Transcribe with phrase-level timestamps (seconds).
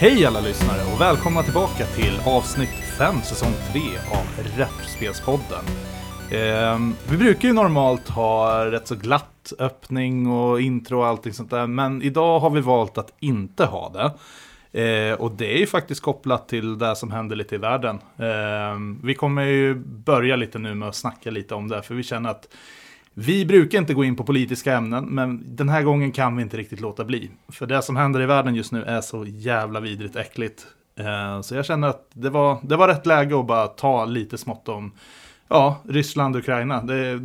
[0.00, 2.68] Hej alla lyssnare och välkomna tillbaka till avsnitt
[2.98, 5.64] 5 säsong 3 av Rättspelspodden.
[6.30, 6.78] Eh,
[7.10, 11.66] vi brukar ju normalt ha rätt så glatt öppning och intro och allting sånt där,
[11.66, 14.12] men idag har vi valt att inte ha det.
[14.72, 17.98] Eh, och det är ju faktiskt kopplat till det som händer lite i världen.
[18.16, 22.02] Eh, vi kommer ju börja lite nu med att snacka lite om det, för vi
[22.02, 22.48] känner att
[23.14, 26.56] vi brukar inte gå in på politiska ämnen, men den här gången kan vi inte
[26.56, 27.30] riktigt låta bli.
[27.48, 30.66] För det som händer i världen just nu är så jävla vidrigt äckligt.
[30.98, 34.38] Eh, Så jag känner att det var, det var rätt läge att bara ta lite
[34.38, 34.92] smått om
[35.48, 36.82] ja, Ryssland och Ukraina.
[36.82, 37.18] Det,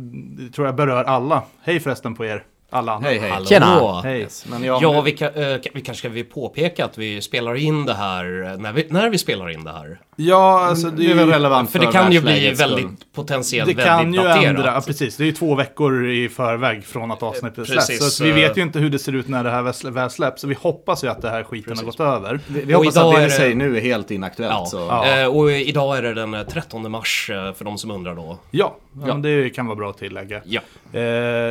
[0.44, 1.42] det tror jag berör alla.
[1.62, 3.08] Hej förresten på er, alla andra.
[3.08, 3.30] Hej hej.
[3.30, 3.46] Hallå.
[3.46, 4.00] Tjena.
[4.04, 4.28] Hej.
[4.46, 7.84] Men jag, Ja, vi, kan, eh, vi kanske ska vi påpeka att vi spelar in
[7.86, 9.98] det här eh, när vi, när vi spelar in det här.
[10.16, 12.70] Ja, alltså det det är väl relevant För det kan ju bli världslägets skull.
[12.74, 14.44] väldigt potentiellt det väldigt kan ju daterat.
[14.44, 15.16] ändra, ja, precis.
[15.16, 17.86] Det är ju två veckor i förväg från att avsnittet släpps.
[17.86, 18.48] Precis, Så att vi eh.
[18.48, 20.40] vet ju inte hur det ser ut när det här väl- släpps.
[20.40, 22.40] Så vi hoppas ju att det här skiten har gått över.
[22.46, 24.52] Vi, vi hoppas att det det- säger nu är helt inaktuellt.
[24.54, 24.66] Ja.
[24.66, 24.76] Så.
[24.78, 25.20] Ja.
[25.20, 27.24] Eh, och idag är det den eh, 13 mars
[27.56, 28.38] för de som undrar då.
[28.50, 29.12] Ja, ja, Ja.
[29.12, 30.40] Men det kan vara bra att tillägga.
[30.44, 30.60] Ja.
[30.92, 31.00] Eh,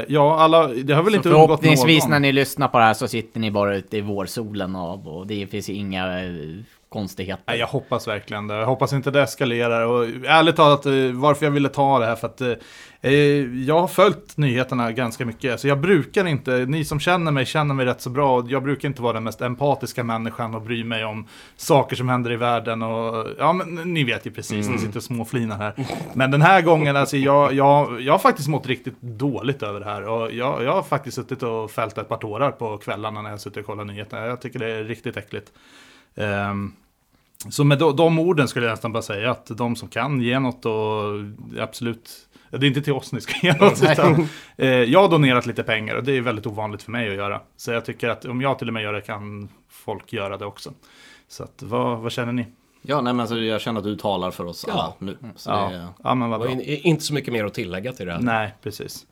[0.08, 3.08] ja, alla, det har väl Så inte förhoppningsvis när ni lyssnar på det här så
[3.08, 6.30] sitter ni bara ute i vårsolen av och det finns inga eh,
[6.90, 7.44] konstigheter.
[7.48, 8.56] Nej, jag hoppas verkligen det.
[8.56, 9.86] Jag hoppas inte det eskalerar.
[9.86, 12.54] Och ärligt talat, eh, varför jag ville ta det här för att eh,
[13.66, 15.60] jag har följt nyheterna ganska mycket.
[15.60, 18.46] Så jag brukar inte, ni som känner mig känner mig rätt så bra.
[18.48, 22.32] Jag brukar inte vara den mest empatiska människan och bry mig om saker som händer
[22.32, 22.82] i världen.
[22.82, 25.74] Och, ja, men ni vet ju precis, ni sitter och småflinar här.
[26.14, 29.86] Men den här gången, alltså, jag, jag, jag har faktiskt mått riktigt dåligt över det
[29.86, 30.08] här.
[30.08, 33.42] Och jag, jag har faktiskt suttit och fällt ett par tårar på kvällarna när jag
[33.42, 34.26] suttit och kollat nyheterna.
[34.26, 35.52] Jag tycker det är riktigt äckligt.
[36.16, 36.72] Ehm,
[37.50, 40.40] så med de, de orden skulle jag nästan bara säga att de som kan ge
[40.40, 41.04] något och
[41.60, 42.10] absolut,
[42.58, 45.64] det är inte till oss ni ska ge något, utan eh, jag har donerat lite
[45.64, 47.42] pengar och det är väldigt ovanligt för mig att göra.
[47.58, 50.46] Så jag tycker att om jag till och med gör det kan folk göra det
[50.46, 50.72] också.
[51.28, 52.46] Så att, vad, vad känner ni?
[52.82, 54.74] Ja, nej, men alltså, jag känner att du talar för oss Ja.
[54.74, 55.18] alla nu.
[55.36, 56.50] Så Ja, det, är- ja men vad bra.
[56.62, 58.20] inte så mycket mer att tillägga till det här.
[58.20, 59.06] Nej, precis.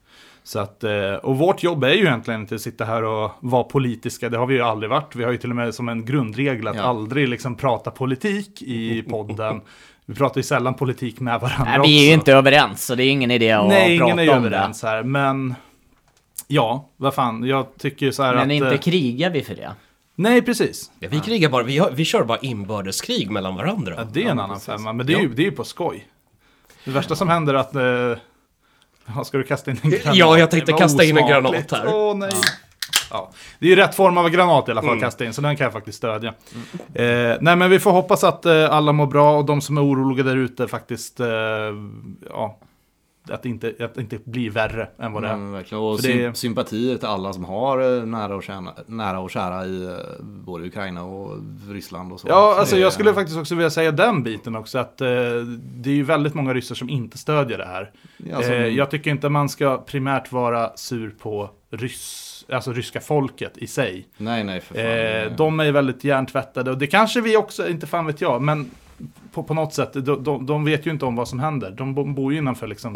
[0.43, 3.63] Så att, eh, och vårt jobb är ju egentligen inte att sitta här och vara
[3.63, 5.15] politiska, det har vi ju aldrig varit.
[5.15, 6.81] Vi har ju till och med som en grundregel att Ja.
[6.81, 9.61] aldrig liksom prata politik i podden.
[10.05, 12.19] Vi pratar ju sällan politik med varandra Nej, vi är ju också.
[12.19, 14.83] inte överens så det är ingen idé att Nej, prata ingen är ju om överens
[14.83, 15.55] här, men
[16.47, 18.39] ja, vad fan, jag tycker ju så här det.
[18.39, 18.53] Men att...
[18.53, 19.71] inte eh, krigar vi för det.
[20.15, 20.91] nej, precis.
[20.99, 23.93] Ja, vi krigar bara, vi, har, vi kör bara inbördeskrig mellan varandra.
[23.97, 26.07] Ja, det är en annan femma, men det är, ju, det är ju på skoj.
[26.85, 27.75] Det värsta som händer är att...
[27.75, 28.21] Eh,
[29.15, 30.15] ja, ska du kasta in en granat?
[30.15, 31.87] Ja, jag tänkte Det kasta in en granat här.
[31.87, 32.31] Åh, nej.
[33.11, 33.31] Ja.
[33.59, 35.57] Det är ju rätt form av granat i alla fall att kasta in, så den
[35.57, 36.33] kan jag faktiskt stödja.
[36.93, 39.81] Eh, nej, men vi får hoppas att eh, alla mår bra och de som är
[39.85, 41.27] oroliga där ute faktiskt, eh,
[42.29, 42.59] ja,
[43.29, 45.35] att det, inte, att det inte blir värre än vad det är.
[45.37, 45.83] men verkligen.
[45.83, 49.83] Och sym- sympatier till alla som har eh, nära och, kära, nära och kära i
[49.85, 49.91] eh,
[50.23, 51.37] både Ukraina och
[51.69, 52.27] Ryssland och så.
[52.27, 55.07] Ja, Så alltså jag skulle faktiskt också vilja säga den biten också, att eh,
[55.55, 57.91] det är ju väldigt många ryssar som inte stödjer det här.
[58.35, 63.57] Alltså, eh, jag tycker inte man ska primärt vara sur på ryss, alltså ryska folket
[63.57, 64.07] i sig.
[64.17, 65.31] Nej, nej, för fan.
[65.31, 68.71] Eh, de är väldigt hjärntvättade och det kanske vi också, inte fan vet jag, men
[69.33, 71.71] på, på något sätt, de, de, de vet ju inte om vad som händer.
[71.71, 72.95] De bo- bor ju innanför liksom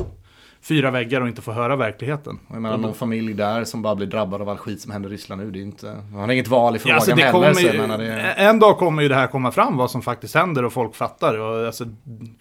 [0.61, 2.39] fyra väggar och inte får höra verkligheten.
[2.51, 5.13] Jag menar någon familj där som bara blir drabbad av all skit som händer i
[5.13, 5.51] Ryssland nu.
[5.51, 5.97] Det är inte...
[6.11, 7.31] Man har inget val i frågan Ja, alltså heller.
[7.31, 8.21] kommer ju, menar, det...
[8.21, 11.37] En dag kommer ju det här komma fram, vad som faktiskt händer och folk fattar.
[11.39, 11.85] Och alltså,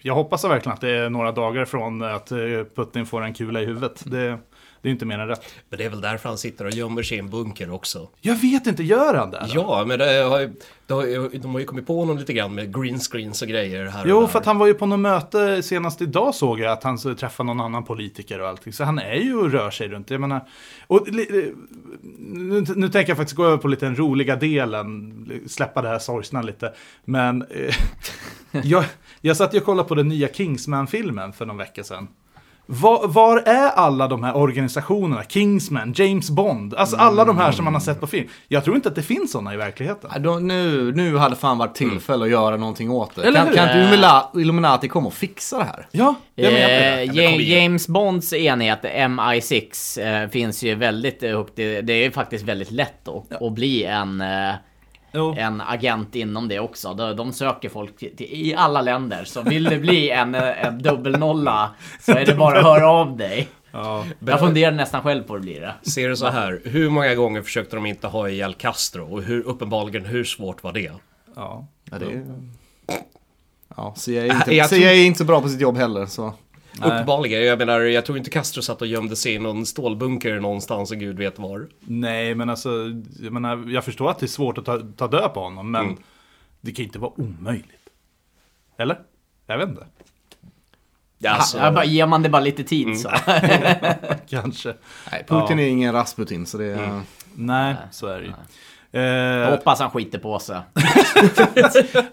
[0.01, 2.37] jag hoppas verkligen att det är några dagar från att eh,
[2.75, 4.03] Putin får en kula i huvudet.
[4.05, 4.37] Det,
[4.85, 5.53] det är inte mer än rätt.
[5.69, 8.09] Men det är väl därför han sitter och gömmer sig i en bunker också.
[8.21, 9.39] Jag vet inte, gör han det?
[9.39, 9.47] då?
[9.53, 10.53] Ja, men det har, ju-
[10.87, 13.47] det har, ju- de har ju kommit på honom lite grann med green screens och
[13.47, 14.27] grejer här och Jo, där.
[14.27, 17.47] för att han var ju på något möte senast idag såg jag att han träffade
[17.47, 18.73] någon annan politiker och allting.
[18.73, 20.09] Så han är ju och rör sig runt.
[20.09, 20.47] Jag menar,
[20.87, 25.87] och, nu, nu tänker jag faktiskt gå över på lite den roliga delen, släppa det
[25.87, 26.73] här sorgsna lite.
[27.05, 27.75] Men eh,
[28.63, 28.83] jag,
[29.21, 32.07] jag satt ju och kollade på den nya Kingsman-filmen för någon vecka sedan.
[32.67, 35.23] Var, var är alla de här organisationerna?
[35.23, 38.27] Kingsman, James Bond, alltså alla de här som man har sett på film.
[38.47, 40.09] Jag tror inte att det finns sådana i verkligheten.
[40.13, 43.21] Ja, då, nu, nu hade fan varit tillfälle att göra någonting åt det.
[43.23, 43.55] Eller kan, hur?
[43.55, 45.87] kan inte Illumina- Illuminati komma och fixa det här?
[45.91, 46.69] Ja, jag menar.
[46.69, 51.53] Eh, det Ja- James Bonds enhet MI6 eh, finns ju väldigt högt.
[51.55, 54.53] Det det är ju faktiskt väldigt lätt att, att bli en, eh,
[55.15, 55.35] Jo.
[55.37, 56.93] en agent inom det också.
[56.93, 59.23] De, de söker folk till, till, i alla länder.
[59.25, 63.17] Så vill det bli en, eh, en dubbelnolla så är det bara att höra av
[63.17, 63.47] dig.
[63.71, 64.05] Ja.
[64.19, 65.89] Jag funderar nästan själv på att det blir det.
[65.89, 69.13] Ser det så här, hur många gånger försökte de inte ha ihjäl Castro?
[69.13, 70.91] Och hur, uppenbarligen, hur svårt var det?
[71.35, 71.67] Ja.
[71.91, 72.23] Ja, det är...
[73.77, 76.05] Ja, CIA är inte, jag CIA är inte så bra på sitt jobb heller.
[76.05, 76.33] Så.
[76.83, 77.45] Uppenbarligen.
[77.45, 80.97] Jag menar, jag tror inte Castro satt och gömde sig i någon stålbunker någonstans och
[80.97, 81.67] gud vet var.
[81.79, 82.69] Nej, men alltså,
[83.19, 85.85] jag, menar, jag förstår att det är svårt att ta, ta död på honom, men
[85.85, 85.97] Mm.
[86.61, 87.89] det kan inte vara omöjligt.
[88.77, 88.99] Eller?
[89.47, 89.85] Jag vet inte.
[91.27, 93.09] Alltså, Ja, bara, ger man det bara lite tid så.
[94.29, 94.73] Kanske.
[95.11, 97.01] Nej, Putin är ingen Rasputin så det är...
[97.35, 98.31] Nej, så är det ju.
[98.31, 100.59] Jag Eh, hoppas han skiter på sig.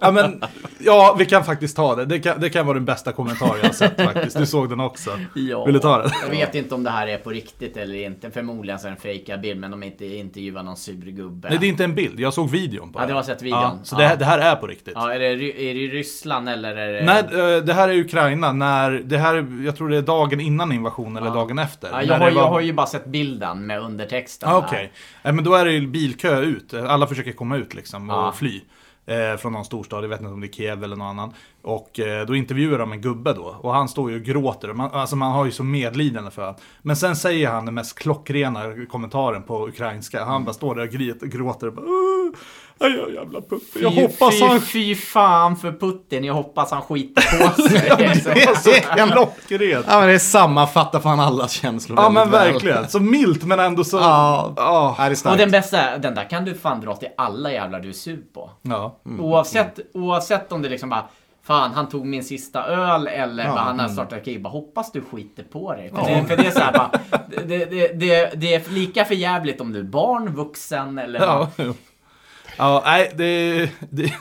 [0.01, 0.43] Ja, men,
[0.79, 2.05] ja, vi kan faktiskt ta det.
[2.05, 4.39] Det kan, det kan vara den bästa kommentar jag har sett faktiskt.
[4.39, 5.11] Du såg den också.
[5.35, 5.65] Ja.
[5.65, 6.11] Vill du ta den?
[6.23, 8.31] Jag vet inte om det här är på riktigt eller inte.
[8.31, 11.49] Förmodligen så är det en fejkad bild, men de inte intervjuar någon sur gubbe.
[11.49, 12.21] Nej, det är inte en bild.
[12.21, 13.09] Jag såg videon på Ja, det.
[13.13, 13.61] du har sett videon.
[13.63, 14.09] Ja, så Ja.
[14.09, 14.93] Det, det här är på riktigt.
[14.97, 15.37] Ja, är det, är
[15.75, 17.05] det i Ryssland eller är det...
[17.05, 20.41] Nej, eh, det här är Ukraina när, det här, är- jag tror det är dagen
[20.41, 21.89] innan invasionen eller dagen efter.
[21.93, 24.49] Ja, jag, har, var- jag har ju bara sett bilden med undertexten.
[24.49, 24.57] Ah.
[24.59, 26.75] Okej, Nej, men då är det ju bilkö ut.
[26.75, 28.33] Alla försöker komma ut liksom och Ja.
[28.37, 28.61] fly.
[29.07, 31.33] Eh, från någon storstad, jag vet inte om det är Kiev eller någon annan.
[31.63, 33.57] Och eh, då intervjuar de en gubbe då.
[33.61, 34.73] Och han står ju och gråter.
[34.73, 36.61] Man, alltså man har ju så medlidande för honom.
[36.83, 40.25] Men sen säger han den mest klockrena kommentaren på ukrainska.
[40.25, 40.91] Han bara står där och
[41.31, 42.31] gråter och bara "Åh,
[42.83, 43.79] aj, aj, jävla putte.
[43.83, 44.61] Jag Fy, hoppas fy, han...
[44.61, 47.93] fy fan för Putin, jag hoppas han skiter på sig.
[47.99, 48.71] Det är så
[49.13, 49.87] klockrent.
[49.89, 52.53] Ja men det är sammanfattar fan allas känslor Ja men väldigt väl.
[52.53, 52.89] verkligen.
[52.89, 53.97] Så milt men ändå så...
[53.97, 54.53] Ja.
[54.57, 54.95] Ja.
[54.99, 55.39] Ja, det är Och starkt.
[55.39, 58.51] den bästa, den där kan du fan dra till alla jävlar du är sur på.
[58.63, 58.97] ja.
[59.19, 61.05] Oavsett, oavsett om det liksom bara
[61.45, 64.43] Fan, han tog min sista öl eller bara, han har startat krig.
[64.43, 65.91] Bara hoppas du skiter på dig.
[65.95, 66.91] För, det, för det är så här bara,
[67.47, 71.49] det, det, det, det är lika för jävligt om du är barn, vuxen eller Ja.
[72.59, 73.57] Ja nej, det,
[73.91, 74.13] det,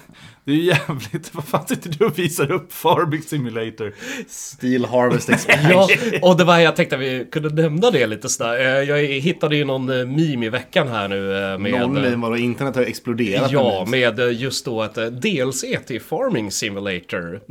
[0.44, 1.30] det är jävligt.
[1.36, 3.94] Vad fan sitter du och visar upp Farming Simulator?
[4.30, 5.72] Steel Harvest Expansion.
[6.12, 8.60] Ja, och det var jag tänkte att vi kunde nämna det lite sådär.
[8.60, 11.72] Eh, Jag hittade ju någon eh, meme i veckan här nu eh, med...
[11.72, 17.42] Någon meme vadå, internet har exploderat Ja, med just då eh, DLC till Farming Simulator.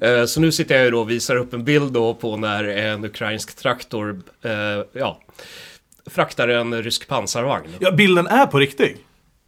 [0.00, 2.64] Eh, Så nu sitter jag ju då och visar upp en bild då på när
[2.64, 4.20] en ukrainsk traktor,
[4.92, 5.20] ja,
[6.10, 7.68] fraktar en rysk pansarvagn.
[7.78, 8.96] Ja, bilden är på riktigt.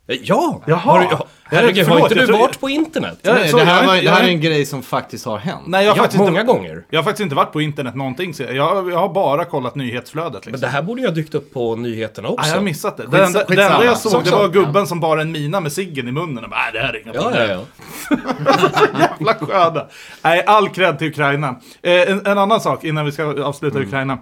[0.08, 0.62] Eh, Ja!
[0.66, 0.76] Jaha.
[0.78, 3.18] Har, du- ja, herregud, har Förlåt, inte jag du tror- varit på internet?
[3.22, 4.82] Ja, Nej, så det, jag här är var, det här är är- en grej som
[4.82, 5.62] faktiskt har hänt.
[5.66, 6.84] Nej, jag har, Ja, faktiskt många inte, gånger.
[6.90, 8.34] jag har faktiskt inte varit på internet någonting.
[8.34, 8.54] Så jag,
[8.90, 10.34] jag har bara kollat nyhetsflödet.
[10.34, 10.50] Liksom.
[10.52, 12.42] Men det här borde ju ha dykt upp på nyheterna också.
[12.42, 13.02] Nej, jag har missat det.
[13.02, 13.74] Det Skits- enda, det skitsamma.
[13.74, 14.48] enda jag såg det var samma.
[14.52, 17.02] gubben som bar en mina med ciggen i munnen och bara, nej det här är
[17.02, 17.50] inga Ja, problem.
[17.50, 17.64] ja,
[18.10, 18.16] ja.
[19.18, 19.86] Jävla sköna.
[20.22, 21.48] Nej, all cred till Ukraina.
[21.82, 23.88] Eh, en, en annan sak innan vi ska avsluta Mm.
[23.88, 24.18] Ukraina.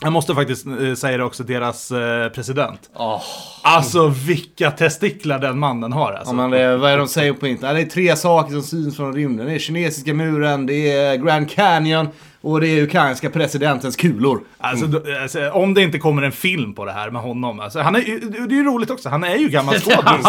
[0.00, 2.90] Jag måste faktiskt eh, säga det också, deras eh, president.
[2.94, 3.22] Åh.
[3.62, 6.34] Alltså vilka testiklar den mannen har alltså.
[6.34, 7.76] Ja, men det, vad är det de säger på internet?
[7.76, 9.46] Det är tre saker som syns från rymden.
[9.46, 12.08] Det är kinesiska muren, det är Grand Canyon
[12.40, 14.40] och det är ukrainska presidentens kulor.
[14.58, 17.60] Alltså, då- alltså, om det inte kommer en film på det här med honom.
[17.60, 18.00] Alltså, han är,
[18.48, 20.26] det är ju roligt också, han är ju gammal skådis.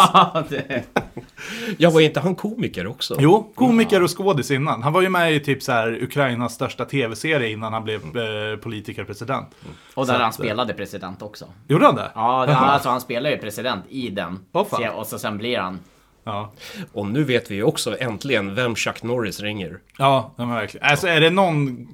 [1.77, 3.15] Ja, var inte han komiker också?
[3.19, 4.83] Jo, komiker och skådis innan.
[4.83, 8.57] Han var ju med i typ så här Ukrainas största tv-serie innan han blev eh,
[8.57, 9.47] politiker och president.
[9.93, 11.45] Och Så där han att, eh, spelade president också.
[11.67, 12.11] Gjorde han det?
[12.15, 14.39] Ja, det, alltså han spelar ju president i den.
[14.77, 15.79] Se- och så sen blir han...
[16.23, 16.51] Ja.
[16.93, 19.79] Och nu vet vi ju också äntligen vem Chuck Norris ringer.
[19.97, 20.87] Ja, ja, men verkligen.
[20.89, 21.87] Alltså är det någon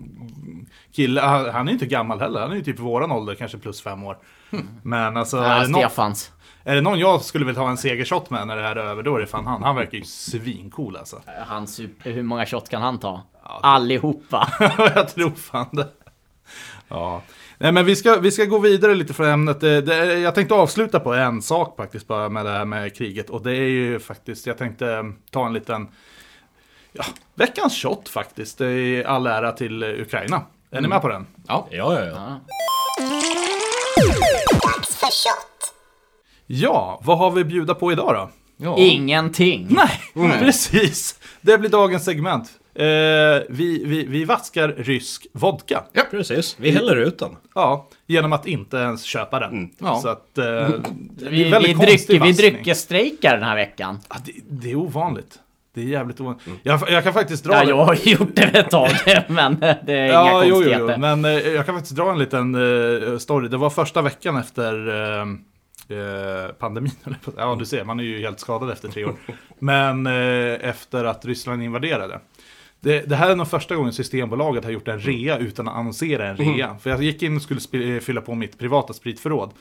[0.91, 3.57] kille, han han är ju inte gammal heller, han är ju typ våran ålder, kanske
[3.57, 4.17] plus fem år.
[4.83, 6.31] Men alltså, Ja, är, det någon, Stefans.
[6.63, 9.03] är det någon jag skulle vilja ta en segershot med när det här är över,
[9.03, 9.63] då är det fan han.
[9.63, 11.21] Han verkar ju svincool alltså.
[11.47, 13.21] Han super, hur många shot kan han ta?
[13.61, 14.47] Allihopa.
[14.95, 15.87] jag tror fan det.
[16.87, 17.21] Ja.
[17.57, 19.59] Nej men vi ska, vi ska gå vidare lite från ämnet.
[19.59, 23.29] Det, det, jag tänkte avsluta på en sak faktiskt bara med det här med kriget.
[23.29, 25.87] Och det är ju faktiskt, jag tänkte eh, ta en liten,
[26.91, 27.03] ja,
[27.35, 28.57] veckans shot faktiskt.
[28.57, 30.41] Det är all ära till eh, Ukraina.
[30.71, 31.27] Är ni med på den?
[31.47, 31.67] Ja.
[31.71, 32.39] Ja, ja, ja.
[34.63, 35.73] Dags för shot.
[36.47, 38.29] Ja, vad har vi att bjuda på idag då?
[38.65, 38.77] ja.
[38.77, 39.67] Ingenting.
[39.69, 39.99] Nej,
[40.39, 41.19] precis.
[41.41, 42.49] Det blir dagens segment.
[42.75, 45.83] Eh, vi, vi, vi vaskar rysk vodka.
[46.11, 46.55] Precis.
[46.59, 47.35] Vi häller ut den.
[47.55, 49.69] Ja, genom att inte ens köpa den.
[49.79, 49.99] Ja.
[49.99, 50.45] Så att, eh,
[51.17, 52.33] Vi, vi, drycker, vi vaskning.
[52.33, 53.99] dryckesstrejkar den här veckan.
[54.09, 55.39] Ja, det, det är ovanligt.
[55.73, 56.43] Det är jävligt ovanligt.
[56.63, 57.53] Jag, jag kan faktiskt dra...
[57.53, 58.89] Ja, jag har gjort det ett tag,
[59.27, 60.93] men det är Ja, inga jo, jo, konstigheter.
[60.93, 60.99] jo.
[60.99, 63.47] Men eh, jag kan faktiskt dra en liten eh, story.
[63.47, 65.21] Det var första veckan efter eh,
[65.97, 66.91] eh, pandemin.
[67.37, 69.15] Ja, du ser, man är ju helt skadad efter tre år.
[69.59, 70.07] Men
[70.57, 72.19] efter att Ryssland invaderade.
[72.85, 76.27] Det, det här är nog första gången Systembolaget har gjort en rea utan att annonsera
[76.27, 76.77] en rea.
[76.77, 79.51] För jag gick in och skulle sp- fylla på mitt privata spritförråd.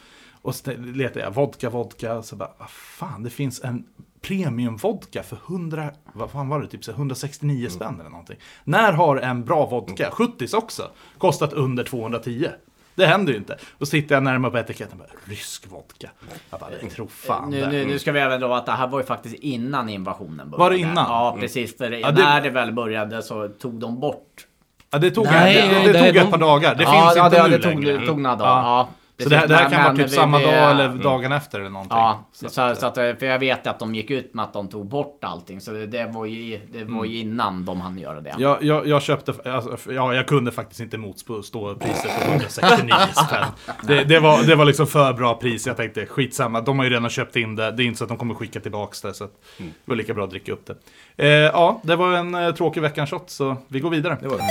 [0.42, 2.14] Och så letade jag vodka, vodka.
[2.14, 3.84] Och så bara, vad fan, det finns en
[4.20, 8.36] premiumvodka för 100, vad fan var det, typ så här 169 spänn eller någonting.
[8.64, 12.48] När har en bra vodka, 70 också, kostat under 210?
[12.94, 13.56] Det händer ju inte.
[13.78, 16.10] Och så tittar jag närmare på etiketten och bara, rysk vodka.
[16.50, 18.86] Jag bara, det tror fan Nu, nu, nu ska vi även dra att det här
[18.86, 20.56] var ju faktiskt innan invasionen började.
[20.56, 21.04] Var det innan?
[21.08, 21.76] Ja, precis.
[21.78, 24.46] För Ja, det- när det väl började så tog de bort
[24.90, 26.74] Ja, det tog, Nej, det, det, det- tog de- ett par dagar.
[26.74, 27.98] Det ja, finns ja, inte det, nu det tog, längre.
[28.00, 28.62] det tog några dagar.
[28.62, 28.88] Ja.
[29.22, 31.32] Så det, här- det här Men- kan vara typ vi- samma vi- dag eller dagen
[31.32, 31.96] efter eller någonting.
[31.98, 34.52] Ja, Så så, att- så, att, för jag vet att de gick ut med att
[34.52, 35.60] de tog bort allting.
[35.60, 38.34] Så det, det var ju, det var ju innan de hann göra det.
[38.38, 41.34] Jag, jag, jag köpte, alltså, ja, jag kunde faktiskt inte motstå
[41.74, 42.94] priset på 169
[43.26, 43.44] spänn.
[43.82, 45.66] Det, det, var, det var liksom för bra pris.
[45.66, 47.70] Jag tänkte skitsamma, de har ju redan köpt in det.
[47.70, 49.14] Det är inte så att de kommer skicka tillbaks det.
[49.14, 50.76] Så att det var lika bra att dricka upp det.
[51.24, 54.18] Eh, ja, det var en eh, tråkig veckans shot, så vi går vidare.
[54.20, 54.44] Det var det.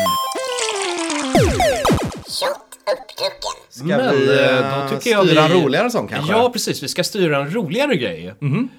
[3.69, 6.31] Ska Men, vi eh, eh, då tycker jag styra vi- en roligare sång kanske?
[6.33, 6.83] Ja, precis.
[6.83, 8.33] Vi ska styra en roligare grej.
[8.39, 8.69] Mhm.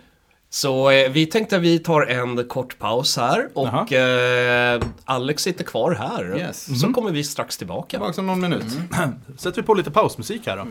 [0.50, 5.64] Så eh, vi tänkte att vi tar en kort paus här och eh, Alex sitter
[5.64, 6.38] kvar här.
[6.38, 6.80] Yes.
[6.80, 7.88] Så kommer vi strax tillbaka.
[7.90, 8.64] Tillbaka om någon minut.
[9.38, 10.66] Sätter vi på lite pausmusik här då.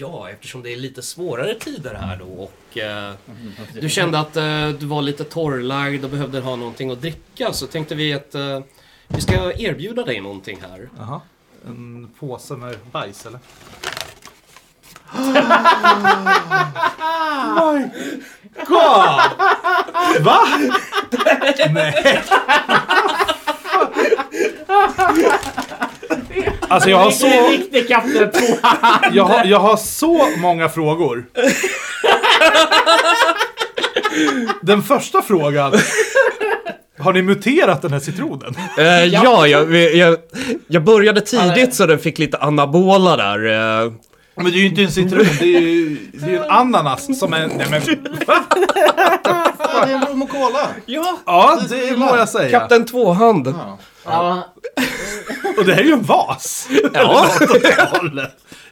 [0.00, 3.12] Ja, eftersom det är lite svårare tider här då och eh,
[3.80, 7.66] du kände att eh, du var lite torrlagd och behövde ha någonting att dricka så
[7.66, 8.60] tänkte vi att eh,
[9.08, 10.88] vi ska erbjuda dig någonting här.
[10.98, 11.20] Jaha.
[11.66, 13.40] En påse med bajs eller?
[17.54, 17.88] My
[18.66, 19.20] God!
[20.24, 20.38] Va?
[21.70, 22.22] Nej.
[26.68, 28.68] Alltså jag har så, Riktig Kapten på
[29.12, 31.24] jag har, jag har så många frågor.
[34.62, 35.72] Den första frågan.
[36.98, 38.54] Har ni muterat den här citronen?
[38.78, 40.16] Eh, ja, jag, jag,
[40.66, 43.46] jag började tidigt så den fick lite anabola där.
[43.84, 43.92] eh.
[44.42, 47.18] Men det är ju inte en citron, det är ju, det är ju en ananas
[47.18, 47.46] som är...
[47.46, 47.82] Nej men...
[48.26, 48.42] Ja,
[49.86, 50.68] det är en rom och cola.
[50.86, 52.58] Ja, Ja, det må jag säga.
[52.60, 53.54] Kapten Tvåhand.
[54.04, 54.42] Ja,
[55.58, 56.68] Och det här är ju en vas!
[56.92, 57.26] Ja.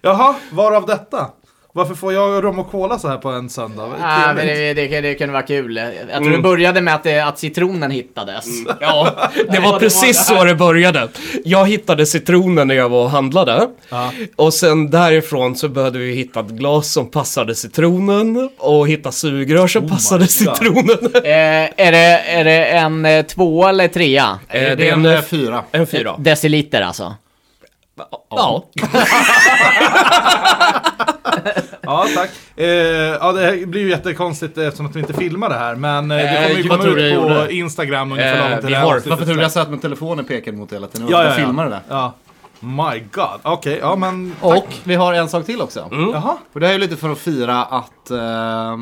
[0.02, 1.26] Jaha, varav detta?
[1.76, 3.88] Varför får jag rom och cola så här på en söndag?
[4.00, 5.76] Ja, men det, det, det kunde vara kul.
[6.10, 8.44] Jag tror det började med att, det, att citronen hittades.
[8.80, 11.08] Ja, det var precis så det började.
[11.44, 13.68] Jag hittade citronen när jag var och handlade.
[13.88, 14.12] Ja.
[14.36, 19.66] Och sen därifrån så började vi hitta ett glas som passade citronen och hitta sugrör
[19.66, 20.30] som passade God.
[20.30, 20.98] citronen.
[21.24, 24.38] Eh, är, det, är det en eh, två eller trea?
[24.48, 25.62] Eh, Det är en eh, fyra.
[25.72, 26.14] en fyra.
[26.18, 27.14] Deciliter alltså.
[27.98, 28.26] Ja.
[28.30, 28.64] Ja,
[32.14, 32.30] tack.
[32.56, 35.74] Eh, ja, det här blir ju jättekonstigt eftersom att vi inte filmar det här.
[35.74, 37.52] Men eh, det Eh, kommer ju vad komma ut på gjorde?
[37.54, 39.70] Instagram ungefär Eh, lagom till vi det här har- avsnittet Varför tror du jag satt
[39.70, 41.08] med telefonen pekad mot hela tiden?
[41.10, 41.76] Ja, Jag ja, filmade ja.
[41.76, 41.82] det.
[41.94, 42.12] ja.
[42.60, 43.40] My God.
[43.42, 44.36] Okej, ja men...
[44.40, 45.88] Och vi har en sak till också.
[46.12, 46.36] Jaha.
[46.52, 48.76] Och det här är lite för att fira att eh,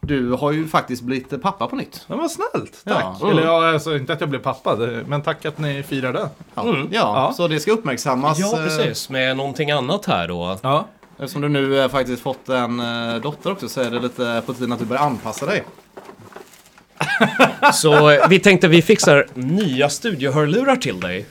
[0.00, 2.04] du har ju faktiskt blivit pappa på nytt.
[2.08, 3.04] Det var snällt, tack.
[3.20, 3.30] Ja.
[3.30, 6.28] Eller ja, alltså inte att jag blev pappa, det- men tack att ni firar det.
[6.54, 6.88] Ja, Mm.
[6.90, 7.32] ja, Ja.
[7.36, 8.38] så det ska uppmärksammas.
[8.38, 9.10] Ja, eh, precis.
[9.10, 10.58] Med någonting annat här då.
[10.62, 10.86] Ja.
[11.22, 14.54] Eftersom du nu eh, faktiskt fått en eh, dotter också så är det lite på
[14.54, 15.64] tiden att du börjar anpassa dig.
[17.72, 21.26] Så eh, vi tänkte vi fixar nya studiohörlurar till dig.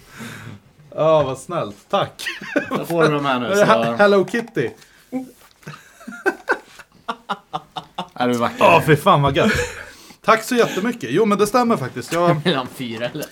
[0.95, 1.75] Ja, vad snällt.
[1.89, 2.24] Tack.
[2.69, 4.69] Då får du de här nu så Hello Kitty?
[8.13, 8.55] är du vacker.
[8.60, 9.51] Ja, fy fan vad gött.
[10.25, 11.10] Tack så jättemycket.
[11.12, 12.13] Jo, men det stämmer faktiskt.
[12.13, 13.25] Jag, Mellan fyra eller?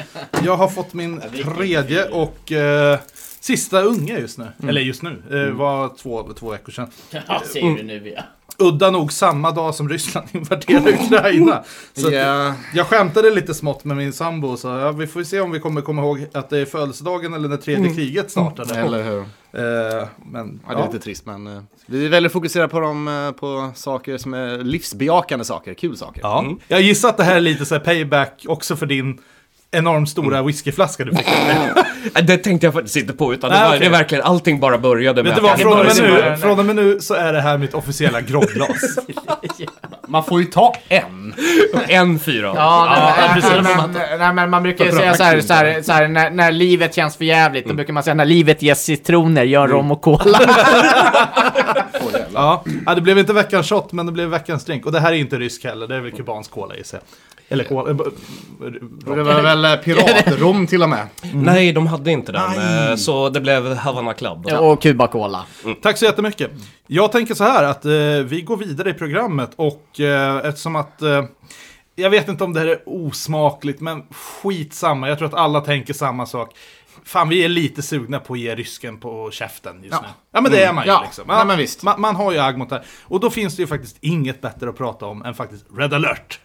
[0.43, 1.21] jag har fått min
[1.57, 2.99] tredje och eh,
[3.39, 4.47] sista unge just nu.
[4.67, 5.23] Eller just nu.
[5.29, 6.87] Det var två, två veckor sedan.
[7.27, 8.23] Ja, säger du nu ja.
[8.61, 11.63] Udda nog samma dag som Ryssland invaderade Ukraina.
[11.93, 15.39] Så Ja, Jag skämtade lite smått med min sambo och sa ja, vi får se
[15.39, 18.75] om vi kommer komma ihåg att det är födelsedagen eller när tredje kriget startade.
[18.75, 19.19] eller hur.
[19.19, 23.31] Eh, men, Ja, det är lite trist men eh, vi väljer fokusera på, de, eh,
[23.31, 26.21] på saker som är livsbejakande saker, kul saker.
[26.23, 26.45] Ja.
[26.67, 29.19] Jag gissar att det här är lite så här payback också för din
[29.71, 31.27] enormt stora whiskyflaska du fick.
[32.23, 33.79] Det tänkte jag faktiskt inte på, utan det, Nej, var, okej.
[33.79, 36.59] det är verkligen allting bara började med Vet du vad, från och, med nu, från
[36.59, 38.97] och med nu så är det här mitt officiella grogglas.
[40.07, 41.33] Man får ju ta en.
[41.87, 42.53] en fyra.
[42.55, 43.51] Ja, nej, precis.
[43.63, 46.29] nej, men, nej, men man brukar ju säga så här, så här, så här när,
[46.29, 49.91] när livet känns för jävligt, då brukar man säga när livet ger citroner, gör rom
[49.91, 50.39] och cola.
[52.33, 52.63] ja.
[52.85, 54.85] ja, det blev inte veckans shot men det blev veckans drink.
[54.85, 57.38] Och det här är inte rysk heller, det är väl kubansk cola gissar jag.
[57.49, 57.89] Eller cola.
[57.89, 57.95] eh,
[59.15, 61.07] det var väl eh, piratrom till och med.
[61.33, 62.89] Nej, de hade inte den.
[62.89, 64.45] eh, Så det blev Havana Club.
[64.59, 65.45] och Cuba Cola.
[65.81, 66.51] Tack så jättemycket.
[66.87, 67.91] Jag tänker så här att eh,
[68.25, 71.23] vi går vidare i programmet och eh, eftersom att eh,
[71.95, 75.09] jag vet inte om det här är osmakligt, men skitsamma.
[75.09, 76.55] Jag tror att alla tänker samma sak.
[77.03, 80.01] Fan, vi är lite sugna på att ge rysken på käften just Ja.
[80.01, 80.07] nu.
[80.33, 81.23] Ja, men det är man ju Ja, liksom.
[81.27, 81.83] nej, men visst.
[81.83, 82.85] Man, man har ju agg mot det här.
[83.03, 86.39] Och då finns det ju faktiskt inget bättre att prata om än faktiskt Red alert.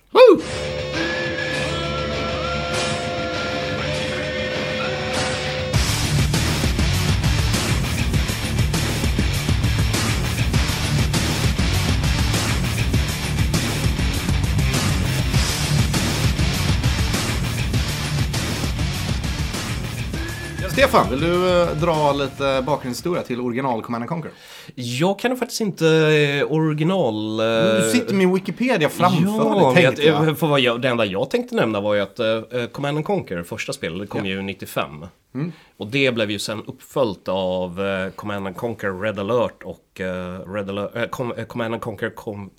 [20.74, 24.30] Stefan, vill du eh, dra lite bakgrundshistoria till original Command Conquer?
[24.74, 27.40] Jag kan faktiskt inte eh, original...
[27.40, 27.46] eh,
[27.84, 30.38] Du sitter med Wikipedia framför Ja, dig, tänkte jag.
[30.38, 33.42] för vad jag, det enda jag tänkte nämna var ju att uh, Command and Conquer,
[33.42, 35.06] första spelet, kom ju 95.
[35.34, 35.52] Mm.
[35.76, 40.52] Och det blev ju sen uppföljt av uh, Command and Conquer Red Alert och uh,
[40.54, 42.50] Red Alert, Com- eh, Command and Conquer Com-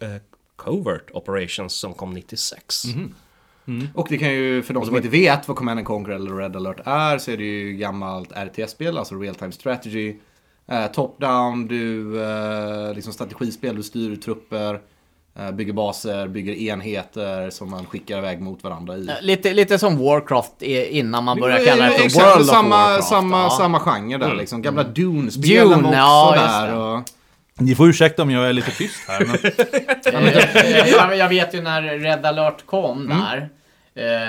[0.55, 2.83] Covert Operations som kom 96.
[3.93, 6.79] Och det kan ju, för de som inte vet vad Command Conquer eller Red Alert
[6.85, 10.15] är, så är det ju gammalt RTS-spel, alltså Real Time Strategy.
[10.67, 14.79] Eh, Top-down, du, eh, liksom strategispel, du styr trupper,
[15.39, 19.09] eh, bygger baser, bygger enheter som man skickar iväg mot varandra i.
[19.21, 22.87] Lite, lite som Warcraft innan man börjar Ja, kalla det för exakt, World of samma,
[22.87, 23.07] Warcraft.
[23.09, 23.49] samma, ja.
[23.49, 24.61] samma genre där liksom.
[24.61, 26.67] Gamla Dune-spelen Dune, var också ja, just där.
[26.67, 26.77] det.
[26.77, 27.03] Och...
[27.59, 29.25] Ni får ursäkta om jag är lite tyst här.
[29.25, 29.37] Men...
[30.91, 33.49] Jag, jag vet ju när Red alert kom där.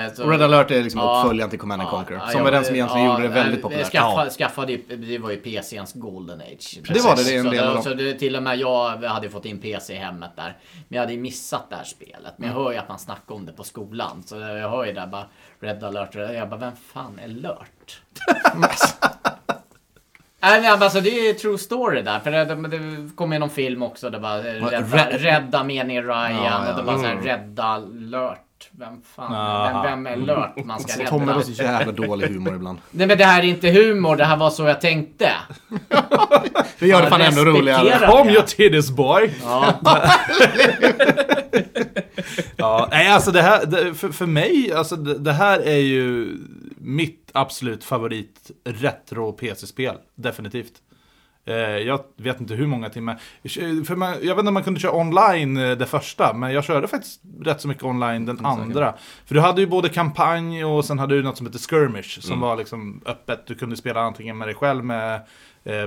[0.07, 1.21] eh, så- Red Alert är liksom Ja.
[1.23, 2.13] uppföljaren till Command Ja, Conquer.
[2.15, 3.91] ja, som ja, är den som egentligen ja, gjorde det väldigt populärt.
[3.91, 6.79] Skaffa, skaffade, ju- det var ju PCns Golden Age.
[6.93, 7.83] Det var det, det är en så del av dem.
[7.83, 10.57] Så det, till och med jag hade fått in PC i hemmet där.
[10.87, 12.33] Men jag hade ju missat det här spelet.
[12.37, 12.63] Men jag Mm.
[12.63, 14.23] hör ju att man snackar om det på skolan.
[14.25, 15.25] Så jag hör ju där bara
[15.59, 16.15] Red alert.
[16.15, 18.01] Jag bara, vem fan är Lört?
[20.49, 22.19] Nej men alltså det är ju true story där.
[22.19, 24.09] För det, det, kom ju någon film också.
[24.09, 26.35] Det var rädda, Red- rädda meningen Ryan.
[26.35, 26.69] Ja, ja.
[26.71, 27.23] Och det var såhär Mm.
[27.25, 28.43] rädda Lört.
[28.71, 31.09] Vem fan, vem, vem är Lört man ska rädda?
[31.09, 32.77] Tommy har så jävla dålig humor ibland.
[32.91, 35.31] Nej men det här är inte humor, det här var så jag tänkte.
[36.79, 38.07] Det gör det fan ännu roligare.
[38.07, 39.31] Kom your titties boy!
[39.43, 39.73] Ja,
[42.55, 46.37] Ja, nej, alltså det här, det, för, för mig, alltså det, det här är ju
[46.77, 49.95] mitt absolut favorit retro PC-spel.
[50.15, 50.73] Definitivt.
[51.47, 53.19] Eh, jag vet inte hur många timmar.
[53.85, 56.63] För man, jag vet inte om man kunde köra online eh, det första, men jag
[56.63, 58.93] körde faktiskt rätt så mycket online den andra.
[59.25, 62.39] För du hade ju både kampanj och sen hade du något som heter skirmish, som
[62.39, 63.47] var liksom öppet.
[63.47, 65.21] Du kunde spela antingen med dig själv med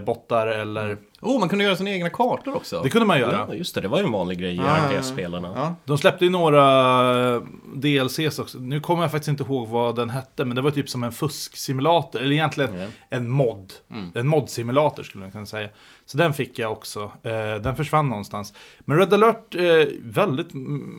[0.04, 0.96] bottar eller...
[1.20, 2.80] Oh, man kunde göra sina egna kartor också.
[2.82, 3.46] Det kunde man göra.
[3.48, 4.76] Ja, just det, det var ju en vanlig grej i ja.
[4.90, 5.52] RTS-spelarna.
[5.56, 5.74] Ja.
[5.84, 7.42] De släppte ju några eh,
[7.74, 8.58] DLCs också.
[8.58, 11.12] Nu kommer jag faktiskt inte ihåg vad den hette, men det var typ som en
[11.12, 12.20] fusksimulator.
[12.20, 12.90] Eller egentligen Mm.
[13.08, 13.72] en mod.
[14.14, 15.68] En mod-simulator skulle man kunna säga.
[16.06, 17.12] Så den fick jag också.
[17.22, 18.54] Eh, den försvann någonstans.
[18.80, 19.62] Men Red alert, eh,
[20.02, 20.48] väldigt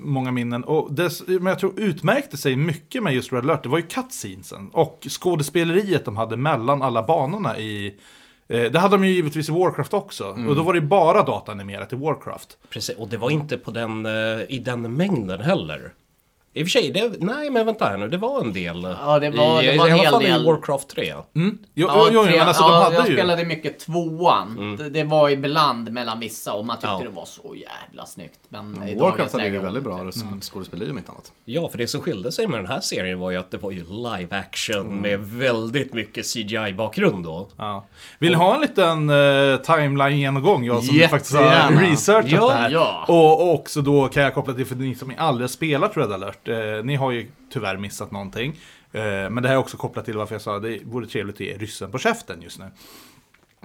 [0.03, 0.63] många minnen.
[0.63, 3.87] Och det, men jag tror utmärkte sig mycket med just Red alert, det var ju
[3.87, 4.69] cutscenesen.
[4.73, 7.95] Och skådespeleriet de hade mellan alla banorna i...
[8.51, 10.25] Eh, det hade de ju givetvis i Warcraft också.
[10.25, 10.47] Mm.
[10.47, 12.57] Och då var det bara datanimerat i Warcraft.
[12.69, 15.93] Precis, och det var inte på den, eh, i den mängden heller.
[16.53, 18.95] I och för sig, det, nej men vänta här nu, det var en del.
[19.05, 20.41] Ja, det var- i, det var en I alla hel fall del.
[20.41, 21.13] i Warcraft 3.
[21.35, 21.57] Mm.
[21.73, 23.13] Jo, ja, jo, jo, tre- men alltså ja, de hade jag ju...
[23.13, 24.75] spelade mycket tvåan.
[24.79, 26.99] Det, det var ibland mellan vissa och man tyckte Ja.
[27.03, 28.39] det var så jävla snyggt.
[28.49, 30.41] Men i dagens Warcraft hade ju väldigt bra mm.
[30.41, 31.31] skådespeleri om inte annat.
[31.45, 33.71] Ja, för det som skilde sig med den här serien var ju att det var
[33.71, 34.97] ju live action Mm.
[34.97, 37.47] med väldigt mycket CGI-bakgrund då.
[37.57, 37.85] Ja.
[38.19, 40.63] Vill ni ha en liten uh, timeline-genomgång?
[40.65, 42.69] Jag som faktiskt har researchat Ja, det här.
[42.69, 43.05] ja.
[43.07, 46.11] Och, och också då kan jag koppla till, för ni som aldrig har spelat Red
[46.11, 48.59] alert, eh, ni har ju tyvärr missat någonting.
[48.91, 51.35] Eh, men det här är också kopplat till varför jag sa att det vore trevligt
[51.35, 52.65] att ge ryssen på käften just nu.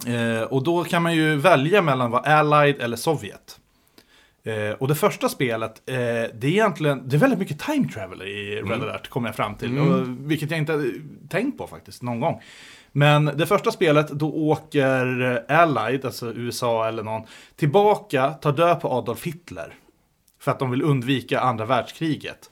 [0.04, 3.60] Eh, och då kan man ju välja mellan att vara Allied eller Sovjet.
[4.44, 8.22] Eh, och det första spelet, eh, det är egentligen, det är väldigt mycket time travel
[8.22, 9.78] i Red alert, kommer jag fram till.
[9.78, 10.92] Och, vilket jag inte
[11.28, 12.42] tänkt på faktiskt, någon gång.
[12.92, 17.22] Men det första spelet, då åker Allied, alltså USA eller någon,
[17.56, 19.74] tillbaka, tar död på Adolf Hitler.
[20.40, 22.50] För att de vill undvika andra världskriget.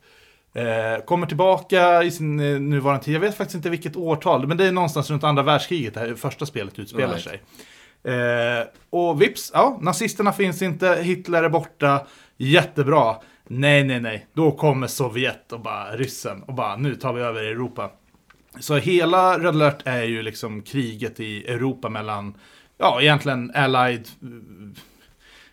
[0.55, 4.57] Eh, kommer tillbaka i sin eh, nuvarande tid, jag vet faktiskt inte vilket årtal, men
[4.57, 7.25] det är någonstans runt andra världskriget det här första spelet utspelar Right.
[7.25, 7.41] sig.
[8.15, 13.17] Eh, och vips, ja, nazisterna finns inte, Hitler är borta, jättebra.
[13.49, 17.43] Nej, nej, nej, då kommer Sovjet och bara ryssen och bara nu tar vi över
[17.45, 17.91] Europa.
[18.61, 22.35] Så hela Red alert är ju liksom kriget i Europa mellan,
[22.79, 24.09] ja egentligen Allied,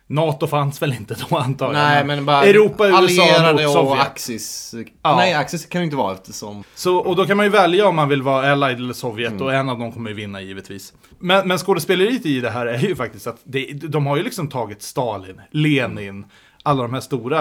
[0.06, 1.84] NATO fanns väl inte då antagligen.
[1.84, 4.06] Nej, men bara Europa, USA mot och Sovjet.
[4.06, 4.74] Axis.
[5.02, 5.16] Ja.
[5.16, 6.64] Nej, Axis kan det inte vara eftersom...
[6.74, 9.42] Så, och då kan man ju välja om man vill vara Allied eller Sovjet Mm.
[9.42, 10.92] och en av dem kommer ju vinna givetvis.
[11.18, 14.48] Men, men skådespeleriet i det här är ju faktiskt att det, de har ju liksom
[14.48, 16.24] tagit Stalin, Lenin,
[16.62, 17.40] alla de här stora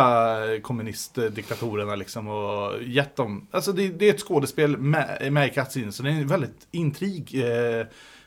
[0.54, 5.50] eh, kommunistdiktatorerna liksom och gett dem, alltså det, det är ett skådespel med, med i
[5.50, 7.86] cutscene, så det är en väldigt intrig eh,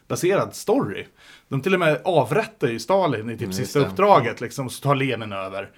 [0.08, 1.04] baserad story.
[1.54, 3.86] De till och med avrättar ju Stalin i typ Mm, sista det.
[3.86, 5.68] uppdraget liksom, så tar Lenin över.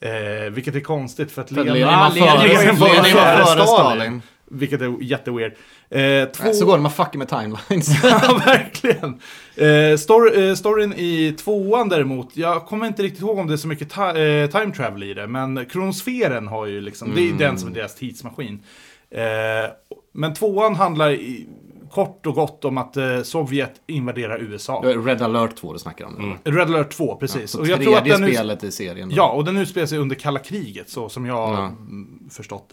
[0.00, 3.66] Eh, vilket är konstigt för att Lenin, Lenin var före, Stalin.
[3.66, 4.22] Stalin.
[4.50, 5.52] vilket är jätteweird.
[5.90, 6.52] Eh, två...
[6.52, 8.02] Så går det, man fuckar med timelines.
[8.02, 9.20] ja, verkligen.
[9.56, 13.56] Eh, story, eh, storyn i tvåan däremot, jag kommer inte riktigt ihåg om det är
[13.56, 17.58] så mycket eh, time travel i det, men kronosfären har ju liksom, det är den
[17.58, 18.62] som är deras tidsmaskin.
[19.10, 19.70] Eh,
[20.12, 21.46] men tvåan handlar i,
[21.90, 24.84] kort och gott om att eh, Sovjet invaderar USA.
[24.84, 26.52] Är Red alert 2 du snackar om nu.
[26.52, 27.50] Red alert 2, precis.
[27.50, 29.08] Så och jag tror att den spelet i serien.
[29.08, 29.16] då.
[29.16, 32.72] Ja, och den utspelar sig under kalla kriget, så som jag har mm, förstått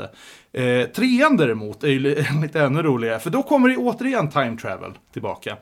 [0.51, 0.81] det.
[0.81, 4.57] Eh, trean däremot är ju li- lite ännu roligare, för då kommer det återigen time
[4.57, 5.57] travel tillbaka.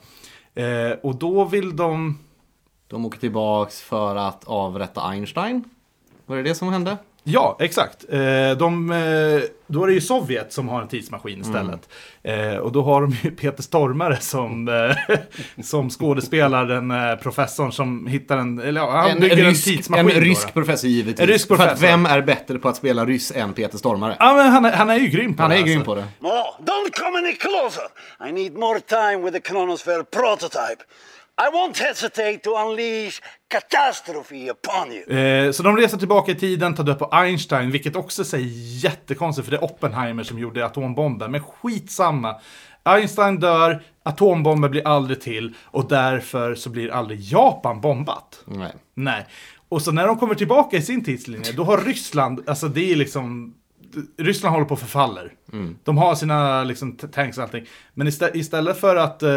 [0.56, 2.20] Eh, och då vill de...
[2.88, 5.63] De åker tillbaks för att avrätta Einstein.
[6.26, 6.98] Var det det som hände?
[7.26, 8.06] Ja, exakt.
[8.10, 8.20] Eh,
[8.58, 11.90] de, eh, då är det ju Sovjet som har en tidsmaskin istället.
[12.24, 14.70] Eh, och då har de ju Peter Stormare som,
[15.64, 20.10] som skådespelar den professorn som hittar en, eller ja, han En, bygger en, rysk, tidsmaskin.
[20.10, 20.54] en rysk då.
[20.54, 21.20] professor givetvis.
[21.20, 21.88] En rysk För att professor.
[21.88, 24.16] vem är bättre på att spela ryss än Peter Stormare?
[24.20, 25.58] Ja, men han, är, han är ju grym på Han det.
[25.58, 25.92] är grym alltså.
[25.92, 26.06] på det.
[26.22, 27.84] Oh, don't come any closer.
[28.30, 30.84] I need more time with the Chronosphere prototype.
[31.41, 35.17] I won't hesitate to unleash catastrophe upon you.
[35.17, 38.41] Eh, så de reser tillbaka i tiden, tar död på Einstein, vilket också är
[38.84, 41.32] jättekonstigt för det är Oppenheimer som gjorde atombomben.
[41.32, 42.36] Men skitsamma.
[42.84, 48.41] Einstein dör, atombomben blir aldrig till och därför så blir aldrig Japan bombat.
[48.46, 48.74] Nej.
[48.93, 49.26] Nej.
[49.69, 52.96] Och så när de kommer tillbaka i sin tidslinje, då har Ryssland, alltså det är
[52.96, 53.56] liksom...
[54.18, 55.34] Ryssland håller på att förfaller.
[55.84, 57.66] De har sina liksom, tanks och allting.
[57.94, 59.24] Men istä- istället för att...
[59.24, 59.30] Eh,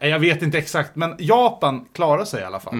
[0.00, 2.74] ja, jag vet inte exakt, men Japan klarar sig i alla fall.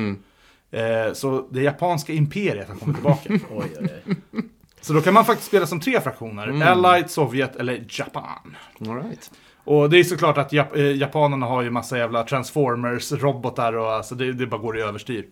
[0.71, 3.29] Eh, så det japanska imperiet har kommit tillbaka.
[3.51, 3.88] Oj, oj,
[4.33, 4.43] oj.
[4.81, 6.62] så då kan man faktiskt spela som tre fraktioner.
[6.62, 8.57] Allied, Sovjet eller Japan.
[8.81, 9.31] All right.
[9.65, 13.93] Och det är såklart att Jap- eh, japanerna har ju massa jävla transformers, robotar och
[13.93, 15.27] alltså det, det bara går i överstyr.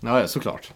[0.00, 0.72] Ja, såklart.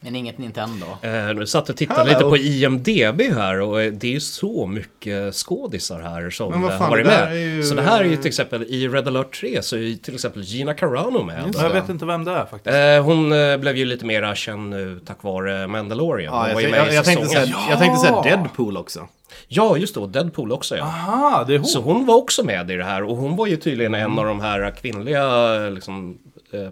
[0.00, 0.86] Men inget Nintendo.
[1.02, 4.66] Eh, nu satt och tittade lite på IMDB här och eh, det är ju så
[4.66, 7.36] mycket skådisar här som eh, har varit med.
[7.56, 9.94] ju- Så det här är ju till exempel i Red alert 3 så är ju
[9.94, 11.54] till exempel Gina Carano med.
[11.54, 12.76] Jag vet inte vem det är faktiskt.
[12.76, 16.34] Eh, hon eh, blev ju lite mer känd nu tack vare Mandalorian.
[16.34, 19.08] Ja, var jag, jag, jag, tänkte säga, jag tänkte säga Deadpool också.
[19.48, 20.06] Ja, just det.
[20.06, 20.84] Deadpool också ja.
[20.84, 21.66] Aha, det är hon.
[21.66, 24.24] Så hon var också med i det här och hon var ju tydligen en av
[24.24, 26.18] de här kvinnliga liksom,
[26.52, 26.68] eh,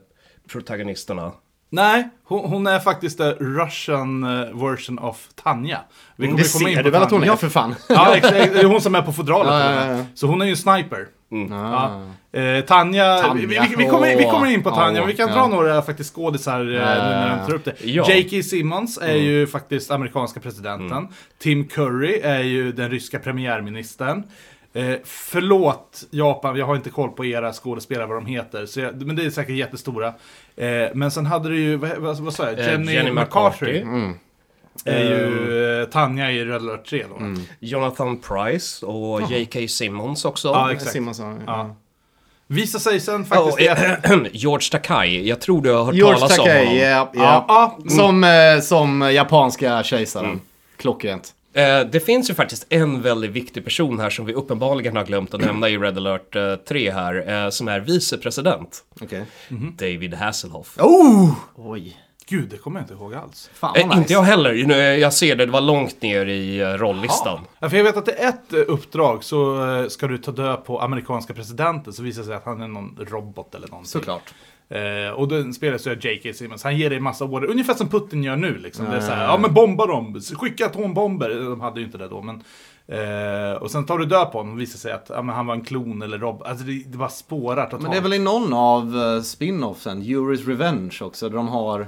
[0.52, 1.32] protagonisterna.
[1.74, 5.80] Nej, hon, hon är faktiskt the Russian eh, version of Tanja.
[6.16, 7.74] Vi kommer Det komma in ser du väl att hon är för fan.
[7.88, 8.52] Ja, exakt.
[8.52, 9.52] Det är hon som är på fodralet.
[9.52, 10.04] Ja, ja, ja.
[10.14, 11.06] Så hon är ju en sniper.
[11.52, 11.90] Ah.
[12.32, 12.40] Ja.
[12.40, 13.34] Eh, Tanja, Tanja.
[13.34, 16.14] Vi, vi, vi, kommer, vi kommer in på Tanja, men vi kan dra några faktiskt
[16.14, 17.74] skådisar eh, nu när de tar upp det.
[17.84, 18.04] Ja.
[18.08, 18.42] J.K.
[18.42, 21.08] Simmons är ju faktiskt amerikanska presidenten.
[21.38, 24.22] Tim Curry är ju den ryska premiärministern.
[24.76, 29.02] Eh, förlåt Japan, jag har inte koll på era skådespelare vad de heter, så jag,
[29.06, 30.06] men det är säkert jättestora.
[30.56, 33.84] Eh, men sen hade du ju, vad, vad, vad sa jag, Eh, Jenny, Jenny McCarthy.
[33.84, 34.14] McCarthy.
[34.84, 37.34] Är ju eh, Tanja i Red Alert 3 då.
[37.60, 39.58] Jonathan Price och J.K.
[39.68, 40.48] Simmons också.
[40.48, 40.92] Ja, exakt.
[40.92, 41.40] Simonsson.
[41.46, 41.76] Ja.
[42.46, 45.94] Visar sig sen Oh, faktiskt i ett- eh, George Takai, jag tror du har hört
[45.94, 46.76] George talas om Takei, honom.
[46.78, 47.76] ja, Ja, ja.
[47.84, 47.90] ja.
[47.90, 50.40] Som, eh, som japanska kejsaren.
[50.76, 51.34] Klockrent.
[51.54, 55.34] Eh, Det finns ju faktiskt en väldigt viktig person här som vi uppenbarligen har glömt
[55.34, 58.84] att nämna i Red alert eh, 3 här, eh, som är vicepresident.
[59.00, 59.24] Okej.
[59.78, 60.78] David Hasselhoff.
[60.78, 61.30] Oh!
[61.56, 61.96] Oj.
[62.26, 63.50] Gud, det kommer jag inte ihåg alls.
[63.54, 63.98] Fan Eh, nice.
[63.98, 67.40] Inte jag heller, Nu, eh, jag ser det, det var långt ner i eh, rolllistan.
[67.58, 70.30] Ja, för jag vet att det är ett eh, uppdrag så eh, ska du ta
[70.32, 73.88] död på amerikanska presidenten så visar det sig att han är någon robot eller någonting.
[73.90, 74.34] Såklart.
[74.74, 76.32] Eh, och den spelas ju av J.K.
[76.34, 76.64] Simmons.
[76.64, 78.84] Han ger dig massa order, ungefär som Putin gör nu liksom.
[78.84, 81.30] Det är så här, ja men bomba dem, skicka atombomber.
[81.30, 82.42] De hade ju inte det då men.
[82.88, 85.54] Eh, och sen tar du död på honom och visar sig att ja, han var
[85.54, 86.46] en klon eller robot.
[86.46, 87.82] Alltså det, det bara spårar totalt.
[87.82, 91.86] Men det är väl i någon av uh, spin-offsen, Juris Revenge också, där de har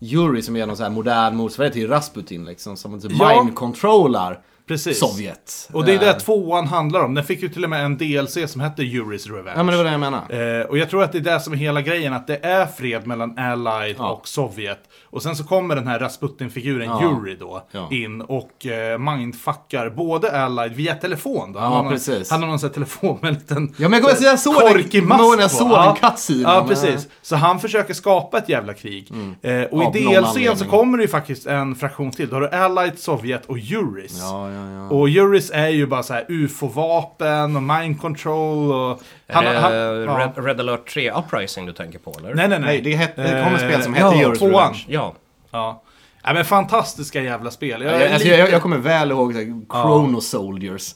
[0.00, 3.28] Yuri som är någon sån här modern motsvarighet till Rasputin liksom, som typ Ja.
[3.28, 4.98] mind-controllar Precis.
[4.98, 5.68] Sovjet.
[5.72, 7.14] Och det är Eh, det tvåan handlar om.
[7.14, 9.52] Den fick ju till och med en DLC som hette Juris Revenge.
[9.56, 10.60] Ja men det var det jag menade.
[10.60, 12.66] Eh, och jag tror att det är det som är hela grejen, att det är
[12.66, 14.10] fred mellan Allied Ja.
[14.10, 14.78] och Sovjet.
[15.14, 17.02] Och sen så kommer den här Rasputin-figuren Ja.
[17.02, 17.88] Yuri då Ja.
[17.90, 21.58] in och eh, mindfuckar både Allied via telefon då.
[21.58, 22.30] Han Ja, har någon, precis.
[22.30, 25.02] Han har någon sån här telefon med en liten Ja, men jag, jag såg korkig
[25.06, 25.96] mask när jag såg Ja.
[26.00, 26.42] den cutscenen.
[26.42, 27.08] Ja, men- precis.
[27.22, 29.10] Så han försöker skapa ett jävla krig.
[29.42, 32.28] Eh, och Av i någon DLCn så kommer det ju faktiskt en fraktion till.
[32.28, 34.18] Då har du Allied, Sovjet och Juris.
[34.20, 34.88] Ja, ja, ja.
[34.88, 39.02] Och Juris är ju bara så här ufo-vapen och mind control och...
[39.28, 40.32] Han, är han, det ja.
[40.36, 42.34] Red, Red alert 3 Uprising du tänker på eller?
[42.34, 42.80] Nej, nej, nej.
[42.80, 44.52] Det, het, det kom ett spel som Eh, hette ja, tvåan.
[44.52, 44.84] Revenge.
[44.88, 45.14] Ja.
[45.50, 45.82] Ja.
[46.22, 47.82] ja, men fantastiska jävla spel.
[47.82, 50.94] Jag, Jag, alltså, lite- jag, jag kommer väl ihåg så här, Chrono Soldiers.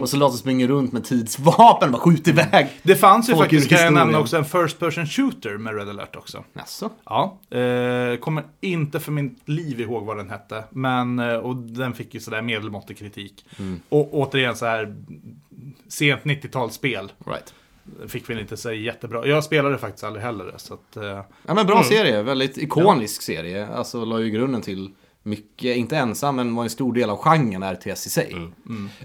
[0.00, 2.66] Och soldater springer runt med tidsvapen och bara skjuter iväg.
[2.82, 6.16] Det fanns ju faktiskt, kan jag nämna också, en First Person Shooter med Red alert
[6.16, 6.44] också.
[6.52, 6.90] Jaså?
[7.04, 10.64] Ja, eh, kommer inte för mitt liv ihåg vad den hette.
[10.70, 13.44] Men, eh, och den fick ju sådär medelmåttig kritik.
[13.88, 14.94] Och återigen så här
[15.88, 17.08] sent 90-talsspel.
[17.26, 17.54] Right.
[18.08, 19.26] Fick väl inte så jättebra.
[19.26, 21.02] Jag spelade faktiskt aldrig heller så att, eh,
[21.46, 23.66] Ja men bra serie, väldigt ikonisk serie.
[23.68, 24.90] Alltså la ju grunden till
[25.22, 28.36] mycket, inte ensam, men var en stor del av genren RTS i sig.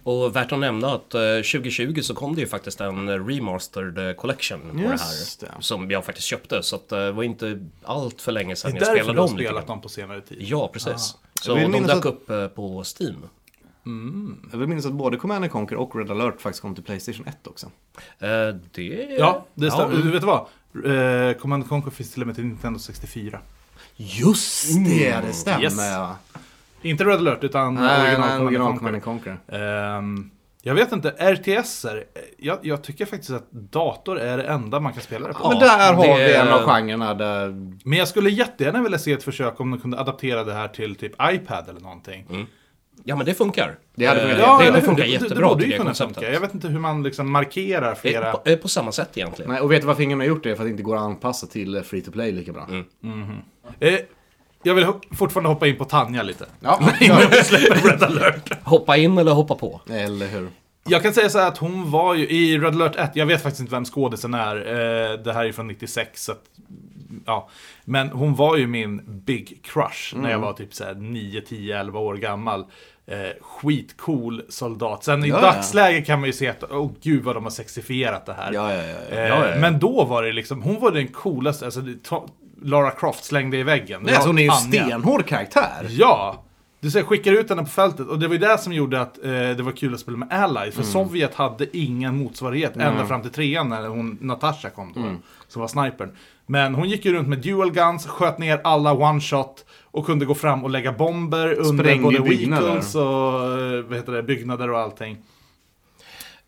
[0.03, 4.13] Och värt att nämna att eh, 2020 så kom det ju faktiskt en remastered eh,
[4.15, 5.55] collection på Just det här.
[5.57, 5.63] det.
[5.63, 6.63] Som jag faktiskt köpte.
[6.63, 9.13] Så att, eh, det var inte allt för länge Det sedan är jag därför spelade
[9.13, 9.75] du har om lite spelat grann.
[9.75, 10.37] dem på senare tid.
[10.41, 11.15] Ja, precis.
[11.41, 13.15] Så Jag vill de dök att- upp eh, på Steam.
[14.51, 17.47] Jag vill minnas att både Command Conquer och Red alert faktiskt kom till Playstation 1
[17.47, 17.65] också.
[18.19, 18.29] Eh,
[18.71, 19.15] det...
[19.19, 19.93] Ja, det stämmer.
[19.95, 20.01] Ja.
[20.01, 20.45] Du vet vad?
[20.85, 23.39] Uh, Command Conquer finns till och med till Nintendo 64.
[23.95, 25.63] Just det, det stämmer.
[25.63, 25.77] Yes.
[25.77, 26.17] ja.
[26.81, 28.99] Inte Red alert, utan Nej, original, nej, Command original Conquer.
[28.99, 29.03] Command
[29.47, 29.97] Conquer.
[29.97, 30.29] Ehm,
[30.61, 32.03] jag vet inte, RTSer,
[32.37, 35.39] jag, jag tycker faktiskt att dator är det enda man kan spela det på.
[35.43, 37.47] Ja, Men där har det- vi en av genrerna där...
[37.83, 40.95] Men jag skulle jättegärna vilja se ett försök om de kunde adaptera det här till
[40.95, 42.47] typ iPad eller någonting.
[43.07, 43.75] Ja, men det funkar.
[43.95, 44.45] Det hade Eh, funkat.
[44.47, 46.15] Ja, det, det funkar det, jättebra det borde tycker ju jag, kunna konceptet.
[46.15, 46.33] funka.
[46.33, 48.31] Jag vet inte hur man liksom markerar Eh, flera...
[48.31, 49.51] På, eh, på samma sätt egentligen.
[49.51, 50.55] Nej, och vet du varför ingen har gjort det?
[50.55, 52.67] För att det inte går att anpassa till free to play lika bra.
[53.79, 53.93] Eh,
[54.63, 54.87] jag vill
[55.17, 56.45] fortfarande hoppa in på Tanja lite.
[56.59, 58.51] Ja, Innan vi släpper Red alert.
[58.63, 59.81] Hoppa in eller hoppa på.
[59.89, 60.49] eller hur?
[60.87, 63.43] Jag kan säga så här att hon var ju i Red alert 1, jag vet
[63.43, 66.41] faktiskt inte vem skådisen är, eh, det här är från 96, så att,
[67.25, 67.49] ja.
[67.85, 71.79] Men hon var ju min big crush när jag var typ så här 9, 10,
[71.79, 72.65] 11 år gammal.
[73.07, 75.03] Eh, skitcool soldat.
[75.03, 76.01] Sen i Ja, ja.
[76.05, 78.53] kan man ju se att, åh gud vad de har sexifierat det här.
[78.53, 78.73] Ja.
[79.45, 79.61] Eh.
[79.61, 81.81] Men då var det liksom, hon var den coolaste, alltså
[82.61, 84.01] Lara Croft slängde i väggen.
[84.03, 85.87] Nej, alltså hon är ju en stenhård karaktär.
[85.89, 86.43] Ja!
[86.85, 89.23] Du säger, skickar ut henne på fältet och det var ju det som gjorde att
[89.23, 90.75] eh, det var kul att spela med Allies.
[90.75, 95.01] För Sovjet hade ingen motsvarighet ända fram till trean när hon, Natasha kom då.
[95.47, 96.11] Som var snipern.
[96.45, 100.25] Men hon gick ju runt med dual guns, sköt ner alla one shot och kunde
[100.25, 104.71] gå fram och lägga bomber under Sprängde både vehicles och eh, vad heter det, byggnader
[104.71, 105.17] och allting.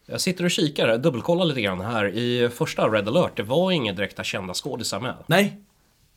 [0.05, 2.07] Jag sitter och kikar, dubbelkollar lite grann här.
[2.07, 5.13] I första Red alert, det var inga direkta kända skådisar med.
[5.27, 5.57] Nej.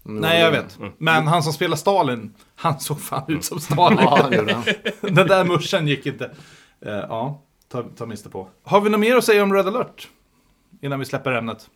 [0.03, 0.79] Nej, jag vet.
[0.99, 3.99] Men han som spelar Stalin, han såg fan ut som Stalin.
[4.01, 4.31] Ja.
[5.01, 6.25] Den där muschen gick inte.
[6.87, 8.49] Eh, ja, ta, ta miste på.
[8.65, 10.09] Har vi något mer att säga om Red alert?
[10.83, 11.71] Innan vi släpper ämnet.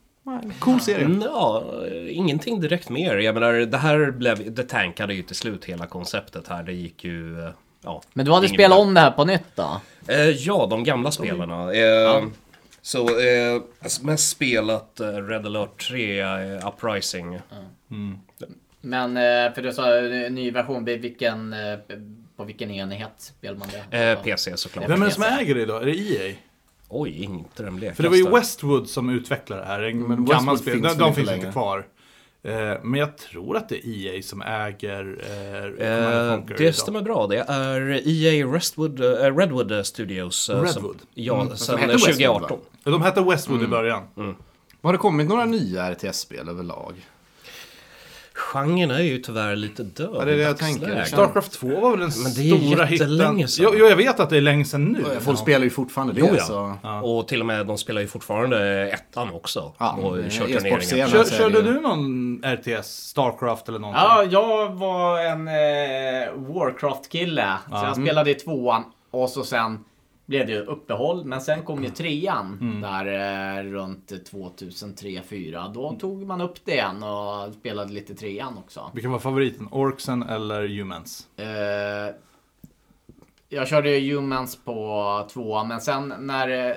[0.59, 1.05] Cool serie.
[1.05, 1.65] Mm, Ja,
[2.09, 3.17] ingenting direkt mer.
[3.17, 6.63] Jag menar, det här blev, det tankade ju till slut hela konceptet här.
[6.63, 7.51] Det gick ju, eh,
[7.85, 8.03] ja.
[8.13, 9.81] Men du hade spelat om det här på nytt då?
[10.09, 11.73] Eh, ja, de gamla spelarna.
[11.75, 12.25] Eh,
[12.83, 13.63] Så, eh,
[14.03, 16.67] mest spelat Red alert 3 eh,
[17.95, 18.59] Uprising.
[18.81, 21.79] Men, eh, för du sa eh, ny version, på vilken, eh,
[22.37, 23.99] på vilken enhet spelar man det?
[24.11, 24.89] Eh, PC såklart.
[24.91, 25.83] Vem är det som äger det idag?
[25.83, 26.35] Är det EA?
[26.89, 27.97] Oj, inte den blekaste.
[27.97, 29.83] För det var ju Westwood som utvecklade det här.
[29.83, 30.73] En Men gammal Westwood spel.
[30.75, 31.87] finns de de finns inte kvar.
[32.83, 36.75] Men jag tror att det är EA som äger eh, Eh, det idag.
[36.75, 37.27] stämmer bra.
[37.27, 40.51] Det är EA Restwood, eh, Redwood Studios.
[40.51, 40.97] eh, Som, Redwood?
[41.15, 42.59] ja, sen hette Westwood, 2018.
[42.85, 42.91] va?
[42.91, 44.03] De hette Westwood i början.
[44.83, 46.95] Har det kommit några nya RTS-spel överlag?
[48.37, 51.05] Genren är ju tyvärr lite död Ja, det är det jag tänker.
[51.05, 53.49] Starcraft 2 var väl den Men det är stora jättelänge hitten.
[53.49, 53.67] sedan.
[53.79, 55.05] Jo, jag vet att det är länge sedan nu.
[55.21, 56.21] Folk spelar ju fortfarande det.
[56.21, 56.45] Jo, ja.
[56.45, 56.79] Så...
[57.03, 59.73] Och till och med, de spelar ju fortfarande ettan också.
[59.79, 61.09] Ja, och kör turneringar.
[61.09, 64.03] Kör, körde du någon RTS, Starcraft eller någonting?
[64.05, 67.53] Ja, jag var en eh, Warcraft-kille.
[67.71, 69.85] Så jag spelade i tvåan och så sen
[70.27, 71.25] blev det ju uppehåll.
[71.25, 73.07] Men sen kom ju trean där
[73.59, 75.73] eh, runt 2003-2004.
[75.75, 78.91] Då tog man upp det igen och spelade lite trean också.
[78.95, 79.69] Vilken var favoriten?
[79.71, 81.29] Orksen eller Humans?
[81.37, 82.15] Eh,
[83.49, 86.77] jag körde ju Humans på tvåan, men sen när eh,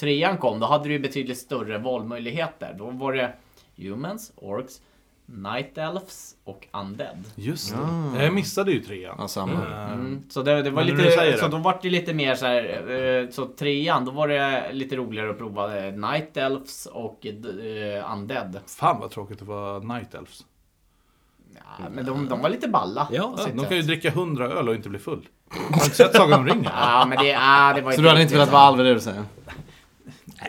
[0.00, 2.74] trean kom, då hade du ju betydligt större valmöjligheter.
[2.78, 3.32] Då var det
[3.76, 4.80] Humans, Orcs,
[5.26, 7.24] Night Elves och Undead.
[7.34, 7.74] Just
[8.14, 8.22] det.
[8.24, 9.14] Jag missade ju trean.
[9.18, 9.66] Ja, samma.
[9.92, 10.22] Mm.
[10.28, 12.90] Så det, det var Men lite, så då var det lite mer så här,
[13.22, 18.12] eh, så trean, då var det lite roligare att prova eh, Night Elves och eh,
[18.12, 18.60] Undead.
[18.66, 20.44] Fan vad tråkigt det var Night Elves.
[21.54, 23.08] Ja, men de, de var lite balla.
[23.12, 25.28] Ja, Ja, de kan ju dricka 100 öl och inte bli full.
[25.48, 26.70] Har du inte sett Sagan om ringen?
[26.74, 29.00] Ja, men det, ja, det var Så du hade inte velat vara Alve det du
[29.00, 29.24] säger?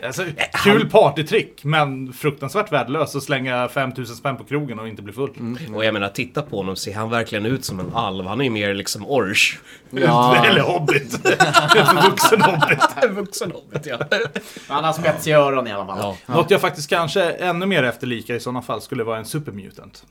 [0.04, 0.24] Alltså,
[0.64, 5.58] kul partytrick, men fruktansvärt värdelöst att slänga 5000 spänn på krogen och inte bli full.
[5.76, 8.26] Och jag menar, titta på honom, ser han verkligen ut som en alv?
[8.26, 9.58] Han är ju mer liksom orch.
[9.90, 10.46] Ja.
[10.50, 11.26] Eller hobbit.
[11.26, 12.80] En förvuxen hobbit.
[13.04, 14.00] En vuxen hobbit, ja.
[14.68, 15.98] Han har spets i öron i alla fall.
[16.00, 16.34] ja.
[16.34, 20.04] Något jag faktiskt kanske ännu mer efterlika i sådana fall skulle vara en supermutant.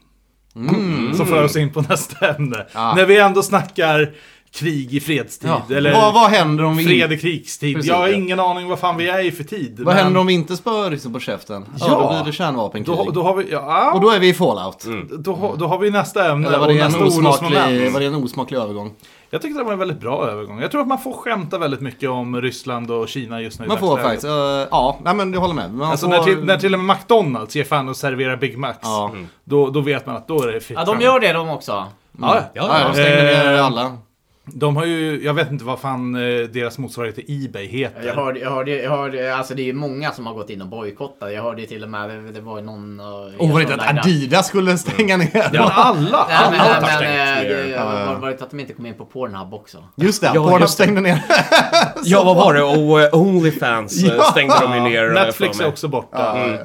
[1.16, 2.66] Som för oss in på nästa ämne.
[2.72, 2.94] Ja.
[2.94, 4.12] När vi ändå snackar
[4.54, 5.50] krig i fredstid.
[5.68, 5.76] Ja.
[5.76, 7.74] Eller vad, vad händer om vi fred i krigstid.
[7.76, 8.14] Precis, jag har ja.
[8.14, 9.74] ingen aning vad fan vi är i för tid.
[9.78, 11.64] Vad men händer om vi inte spör ryssen på käften?
[11.78, 12.00] Ja, Ja.
[12.00, 12.96] då blir det kärnvapenkrig.
[12.96, 14.84] Då, då har vi, ja, Och då är vi i Fallout.
[15.18, 16.48] då, har- då har vi nästa ämne.
[16.48, 17.92] Eller var och det, en nästa orosmoment.
[17.94, 18.92] var det en osmaklig övergång?
[19.30, 20.60] Jag tyckte det var en väldigt bra övergång.
[20.60, 23.78] Jag tror att man får skämta väldigt mycket om Ryssland och Kina just nu Man
[23.78, 24.30] får faktiskt, uh,
[24.70, 25.74] ja, nej men jag håller med.
[25.74, 28.58] Man Alltså får, när till, när till och med McDonalds ger fan och serverar Big
[28.58, 28.78] Macs.
[28.82, 29.12] Ja.
[29.44, 31.72] Då, då vet man att då är det fritt Ja, de gör det de också.
[31.72, 31.88] Ja,
[32.20, 33.96] Ja, ja, de stängde ner Eh, alla.
[34.46, 38.06] De har ju, jag vet inte vad fan eh, deras motsvarighet till Ebay heter.
[38.06, 40.62] Jag hörde, jag hörde, jag hörde, alltså det är ju många som har gått in
[40.62, 41.32] och bojkottat.
[41.32, 43.00] Jag hörde till och med, det, var ju någon...
[43.00, 43.06] Uh,
[43.38, 45.30] Och var det inte att Adidas skulle stänga ner?
[45.34, 46.26] Ja, men alla!
[46.28, 47.68] Nej, men, alla men, har men, stängt eh, ner.
[47.68, 49.78] det var var det att de inte kom in på Pornhub också?
[49.96, 50.84] Just det, Ja, Pornhub just det.
[50.84, 51.22] stängde ner.
[52.04, 52.62] Ja, vad var det?
[52.84, 54.22] Och eh, Onlyfans eh, Ja.
[54.22, 55.06] stängde de ju ner.
[55.08, 56.38] eh, Netflix är också borta.
[56.48, 56.58] Ja,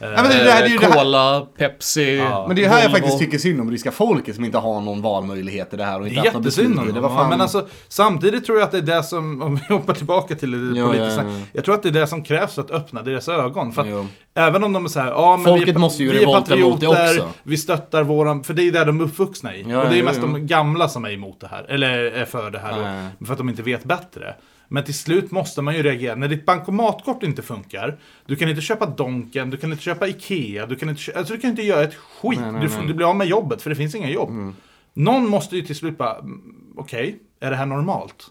[0.00, 0.12] Eh, ja.
[0.16, 2.68] Ja, men det, det här är ju det här, Cola, Pepsi, men det är ju
[2.68, 2.96] här jag Volvo.
[2.98, 6.02] faktiskt tycker synd om ryska folket som inte har någon valmöjlighet i det här och
[6.04, 6.92] Det inte är haft något jättesynd om det.
[7.00, 7.16] dem.
[7.16, 7.30] Fan?
[7.30, 10.72] Men alltså, samtidigt tror jag att det är det som, om vi hoppar tillbaka till
[10.74, 11.40] det Ja, politiska, ja, ja.
[11.52, 13.72] jag tror att det är det som krävs för att öppna deras ögon.
[13.72, 14.06] För att Jo.
[14.34, 16.26] även om de är så här, ja men Folket vi är, måste ju vi är
[16.26, 17.28] det patrioter, också.
[17.42, 19.64] vi stöttar våran, för det är där de är uppvuxna i.
[19.68, 20.26] Ja, och det är ja, mest ja.
[20.26, 23.02] de gamla som är emot det här, eller är för det här Ja, då, ja,
[23.18, 23.26] ja.
[23.26, 24.34] för att de inte vet bättre.
[24.68, 26.14] Men till slut måste man ju reagera.
[26.14, 30.66] När ditt bankomatkort inte funkar, du kan inte köpa Donken, du kan inte köpa Ikea,
[30.66, 32.40] du kan inte, kö- alltså, du kan inte göra ett skit.
[32.40, 32.86] Nej, nej, du, nej.
[32.86, 34.54] du blir av med jobbet, för det finns inga jobb.
[34.94, 38.30] Någon måste ju till slut bara, mm, okej, är det här normalt?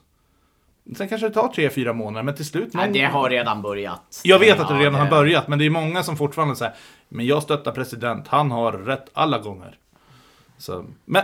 [0.97, 2.69] Sen kanske det tar tre, fyra månader, men till slut...
[2.73, 4.21] Nej, någon- det har redan börjat.
[4.23, 6.73] Jag vet att det Ja, redan har börjat, men det är många som fortfarande säger
[7.09, 9.77] Men jag stöttar president, han har rätt alla gånger.
[10.59, 11.23] Så, men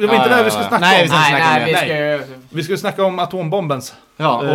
[0.00, 1.02] det var inte det här vi skulle snacka Nej, om.
[1.02, 1.66] vi ska Nej, snacka om nej, det.
[1.66, 2.18] vi Nej.
[2.18, 2.36] ska ju...
[2.50, 3.94] Vi skulle snacka om atombombens.
[4.16, 4.46] Ja, och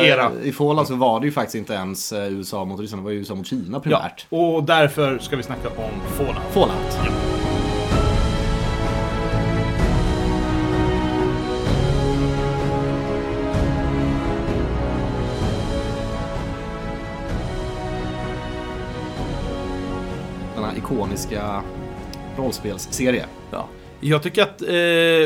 [0.00, 0.30] eh, era.
[0.42, 3.10] i Fallout så var det ju faktiskt inte ens eh, USA mot Ryssland, det var
[3.10, 4.26] ju USA mot Kina Ja, primärt.
[4.28, 6.42] och därför ska vi snacka om Fallout.
[6.52, 6.98] Fallout.
[20.54, 21.62] Den här ikoniska
[22.36, 23.26] rollspelsserie.
[23.50, 23.68] Ja.
[24.00, 24.68] Jag tycker att eh,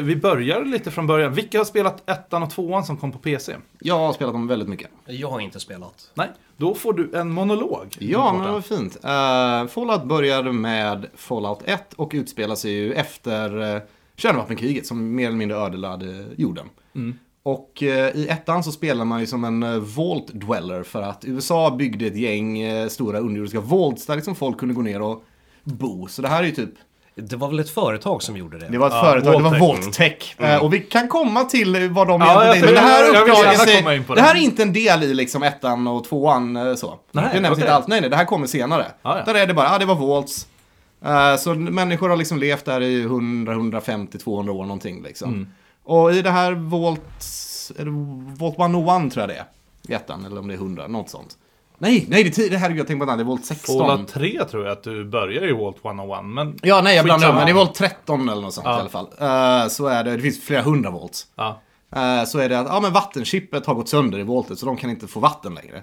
[0.04, 1.34] vi börjar lite från början.
[1.34, 3.56] Vilka har spelat ettan och tvåan som kom på PC?
[3.78, 4.90] Jag har spelat dem väldigt mycket.
[5.06, 6.10] Jag har inte spelat.
[6.14, 7.96] Nej, då får du en monolog.
[7.98, 8.96] Ja, men det var fint.
[8.96, 13.82] Uh, Fallout började med Fallout 1 och utspelar sig ju efter uh,
[14.16, 16.68] kärnvapenkriget som mer eller mindre ödelade jorden.
[17.42, 21.24] Och eh, i ettan så spelar man ju som en uh, Vault Dweller för att
[21.24, 22.58] USA byggde ett gäng
[22.90, 25.24] stora underjordiska vaults där liksom folk kunde gå ner och
[25.64, 26.06] bo.
[26.06, 26.74] Så det här är ju typ
[27.20, 28.66] Det var väl ett företag som gjorde det?
[28.68, 30.34] Det var ett Ja, företag, det var Vault-Tech.
[30.38, 30.54] Vault-Tech.
[30.54, 32.74] Eh, och vi kan komma till vad de Ja, egentligen.
[32.74, 34.20] Men det här uppdraget sig- det det.
[34.20, 36.98] här är inte en del i liksom ettan och tvåan eh, så.
[37.12, 37.62] Nej, det nämns okej.
[37.64, 37.86] inte alls.
[37.88, 38.86] Nej, nej, det här kommer senare.
[39.02, 39.32] Ja, ja.
[39.32, 40.46] Där är det bara, ja det var Vaults.
[41.04, 45.28] Eh, så människor har liksom levt där i 100, 150, 200 år någonting liksom.
[45.34, 45.48] Mm.
[45.84, 47.90] Och i det här det
[48.38, 49.44] Vault 101 tror jag det är.
[49.88, 51.36] I ettan, eller om det är 100, något sånt.
[51.82, 53.78] Nej, nej det är 10, det här är jag tänker på, det är Vault 16.
[53.78, 56.58] Fallout 3 tror jag att du börjar i Walt 101, men...
[56.62, 57.38] Ja, nej jag blandar Skitsamma.
[57.38, 58.76] men det är Vault 13 eller något sånt Ja.
[58.76, 59.06] i alla fall.
[59.18, 61.26] Eh, så är det, det finns flera hundra volts.
[61.34, 61.60] Ja.
[61.96, 64.76] Eh, så är det att ja, men vattenchippet har gått sönder i voltet så de
[64.76, 65.82] kan inte få vatten längre.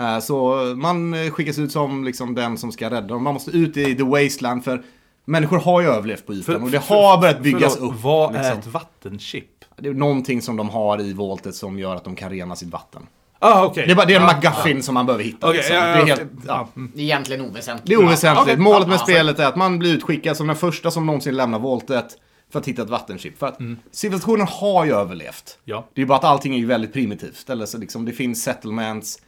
[0.00, 3.22] Eh, så man skickas ut som liksom den som ska rädda dem.
[3.22, 4.82] Man måste ut i the wasteland för
[5.24, 8.02] människor har ju överlevt på ytan och det har börjat byggas förlåt, upp.
[8.02, 8.52] Vad liksom.
[8.52, 9.64] är ett vattenchip?
[9.78, 12.68] Det är någonting som de har i voltet som gör att de kan rena sitt
[12.68, 13.06] vatten.
[13.38, 13.86] Ah, okej.
[13.86, 15.46] Det är, bara, det är en Ja, McGuffin som man behöver hitta.
[15.46, 15.76] Okej, liksom.
[15.76, 16.42] ja, det är ja, helt, ja.
[16.46, 16.68] ja.
[16.76, 16.92] Mm.
[16.94, 17.86] Det är egentligen oväsentligt.
[17.88, 18.42] Det är oväsentligt.
[18.42, 18.56] okej.
[18.56, 21.58] Målet med Ja, spelet är att man blir utskickad som den första som någonsin lämnar
[21.58, 22.06] voltet
[22.52, 23.38] för att hitta ett vattenchip.
[23.38, 23.58] För att
[23.90, 25.58] civilisationen har ju överlevt.
[25.64, 25.88] Ja.
[25.94, 27.50] Det är bara att allting är ju väldigt primitivt.
[27.50, 29.18] Eller så liksom, det finns settlements.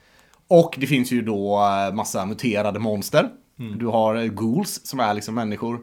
[0.49, 3.29] Och det finns ju då eh, massa muterade monster.
[3.79, 5.81] Du har eh, ghouls som är liksom människor.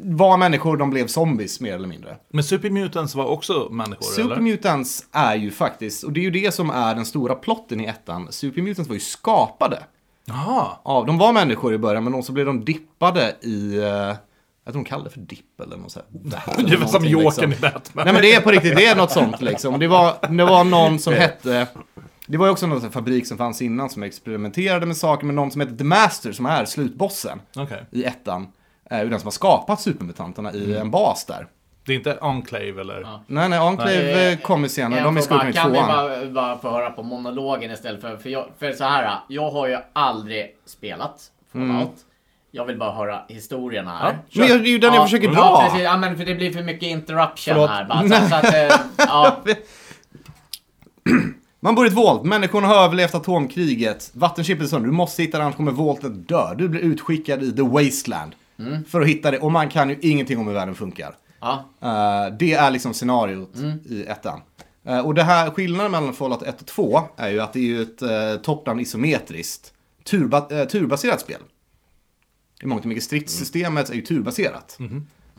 [0.00, 2.16] Var människor, de blev zombies mer eller mindre.
[2.28, 4.28] Men Supermutants var också människor, eller?
[4.28, 7.84] Supermutants är ju faktiskt, och det är ju det som är den stora plotten i
[7.84, 8.32] ettan.
[8.32, 9.82] Supermutants var ju skapade.
[10.24, 10.66] Jaha.
[10.84, 13.76] Ja, de var människor i början, men så blev de dippade i...
[13.78, 14.16] eh,
[14.64, 16.06] jag tror de kallade det för dipp eller något sånt.
[16.68, 18.04] Det var som Jokern i Batman.
[18.04, 19.78] Nej men det är på riktigt, det är något sånt liksom.
[19.78, 21.66] Det var, det var någon som hette...
[22.26, 25.50] Det var ju också någon fabrik som fanns innan som experimenterade med saker, men någon
[25.50, 27.86] som hette The Master som är slutbossen Okej.
[27.90, 28.46] i ettan.
[28.94, 31.46] Är ju den som har skapat supermutanterna i en bas där.
[31.86, 33.00] Det är inte Enclave, eller?
[33.00, 33.20] Ja.
[33.26, 35.00] Nej, nej, Enclave eh, kommer senare.
[35.00, 35.88] Jag De är skurkarna i Kan vi tvåan.
[35.88, 39.18] bara, bara få höra på monologen istället för, för, jag, för så här.
[39.28, 41.70] Jag har ju aldrig spelat Fallout.
[41.70, 41.88] Mm.
[42.50, 44.18] Jag vill bara höra historierna här.
[44.28, 44.46] Ja.
[44.48, 45.62] Men det är ju den jag försöker ja, dra.
[45.62, 47.70] Precis, ja, men för det blir för mycket interruption Förlåt.
[47.70, 47.84] här.
[47.84, 49.36] Bara, så, så att, eh, ja,
[51.60, 55.38] Man bor i ett volt, människorna har överlevt atomkriget, vattenchippet är sönder, du måste hitta
[55.38, 56.54] det annars kommer voltet dö.
[56.54, 58.34] Du blir utskickad i the wasteland.
[58.58, 58.84] Mm.
[58.84, 61.16] För att hitta det, och man kan ju ingenting om hur världen funkar.
[61.40, 61.64] Ja.
[61.80, 63.78] Eh, det är liksom scenariot Mm.
[63.84, 64.40] i ettan.
[64.84, 67.62] Eh, och det här, skillnaden mellan Fallout 1 och 2 är ju att det är
[67.62, 69.72] ju ett uh, top-down isometriskt
[70.04, 71.40] turba, eh, turbaserat spel.
[72.62, 74.78] I mångt och mycket stridssystemet är ju turbaserat.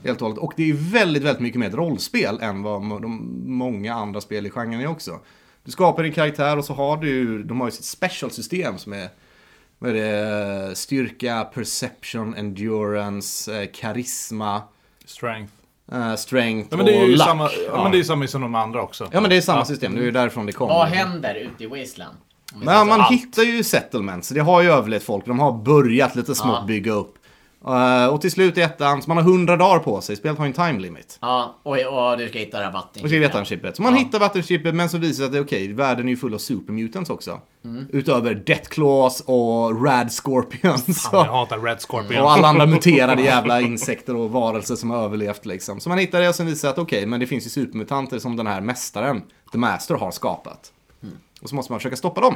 [0.04, 0.38] Helt och hållet.
[0.38, 4.46] Och det är väldigt, väldigt mycket mer ett rollspel än vad de många andra spel
[4.46, 5.20] i genren är också.
[5.64, 9.08] Du skapar din karaktär och så har du, de har ju sitt special-system som är
[9.78, 9.94] vad är
[10.68, 14.62] det, styrka, perception, endurance, eh, karisma,
[15.04, 15.52] Strength.
[15.92, 17.26] eh, strength Ja, men det är och ju luck.
[17.26, 17.50] samma, ja.
[17.68, 17.82] ja.
[17.82, 19.08] men det är samma som de andra också.
[19.12, 20.74] ja men det är samma system, det är ju därifrån det kommer.
[20.74, 22.16] Vad händer ute i Wasteland?
[22.64, 23.12] Säger man allt.
[23.12, 26.64] hittar ju settlements, det har ju överlevt folk, de har börjat lite smått Ja.
[26.66, 27.14] bygga upp.
[27.66, 30.44] Eh, och till slut i ettan, så man har 100 dagar på sig, spelet har
[30.44, 31.18] ju en time limit.
[31.20, 33.02] Ja, och, och du ska hitta det här vatten.
[33.02, 33.76] Och ska veta chippet.
[33.76, 33.98] Så man Ja.
[33.98, 36.34] hittar vattenchippet men så visar det sig att det är okej, världen är ju full
[36.34, 37.40] av supermutants också.
[37.64, 37.86] Mm.
[37.92, 40.84] Utöver Death Claws och Rad Scorpions.
[41.02, 42.22] Fan, jag hatar Red Scorpion.
[42.22, 45.80] Och alla andra muterade jävla insekter och varelser som har överlevt liksom.
[45.80, 48.18] Så man hittar det och sen visar det att okej, men det finns ju supermutanter
[48.18, 50.72] som den här mästaren, The Master, har skapat.
[51.42, 52.34] Och så måste man försöka stoppa dem.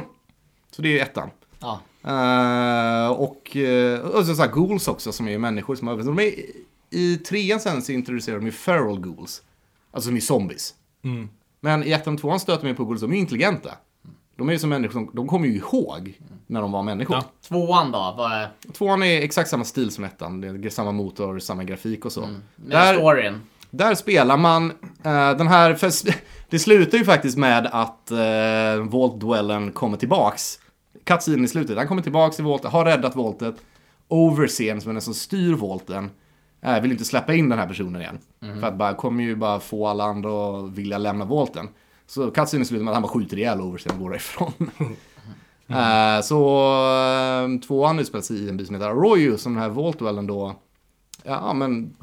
[0.71, 1.29] Så det är ju ettan.
[1.59, 1.79] Ja.
[2.03, 6.05] Eh, och, uh, och så, så här ghouls också som är ju människor som.
[6.05, 6.33] De är,
[6.89, 9.41] I trean sen så introducerar de ju feral ghouls.
[9.91, 10.73] Alltså som är zombies.
[11.59, 13.71] Men i ettan och tvåan stöter man ju på ghouls, de är ju intelligenta.
[14.35, 17.15] De är ju som människor, som, de kommer ju ihåg när de var människor.
[17.15, 17.23] Ja.
[17.47, 18.13] Tvåan då?
[18.17, 20.41] Vad är Tvåan är exakt samma stil som ettan.
[20.41, 22.21] Det är samma motor, samma grafik och så.
[22.21, 23.41] med Där, storyn?
[23.69, 24.71] där spelar man
[25.03, 25.73] eh, den här...
[25.73, 25.91] För
[26.49, 30.59] det slutar ju faktiskt med att uh, Vault Dwellern kommer tillbaks.
[31.03, 31.77] Cutscenen i slutet.
[31.77, 33.55] Han kommer tillbaks till Vaultet, har räddat Vaultet.
[34.07, 36.09] Overseern, som är den som styr Vaulten,
[36.61, 38.19] eh, vill inte släppa in den här personen igen.
[38.59, 41.67] För att bara, kommer ju bara få alla andra att vilja lämna Vaulten.
[42.07, 44.53] Så cutscenen slutar med att han bara skjuter ihjäl Overseern och går därifrån.
[45.67, 46.69] Eh, så
[47.45, 50.27] uh, tvåan utspelar sig i en by som heter Arroyo, som den här Vault Dwellern
[50.27, 50.55] då,
[51.23, 51.95] ja men,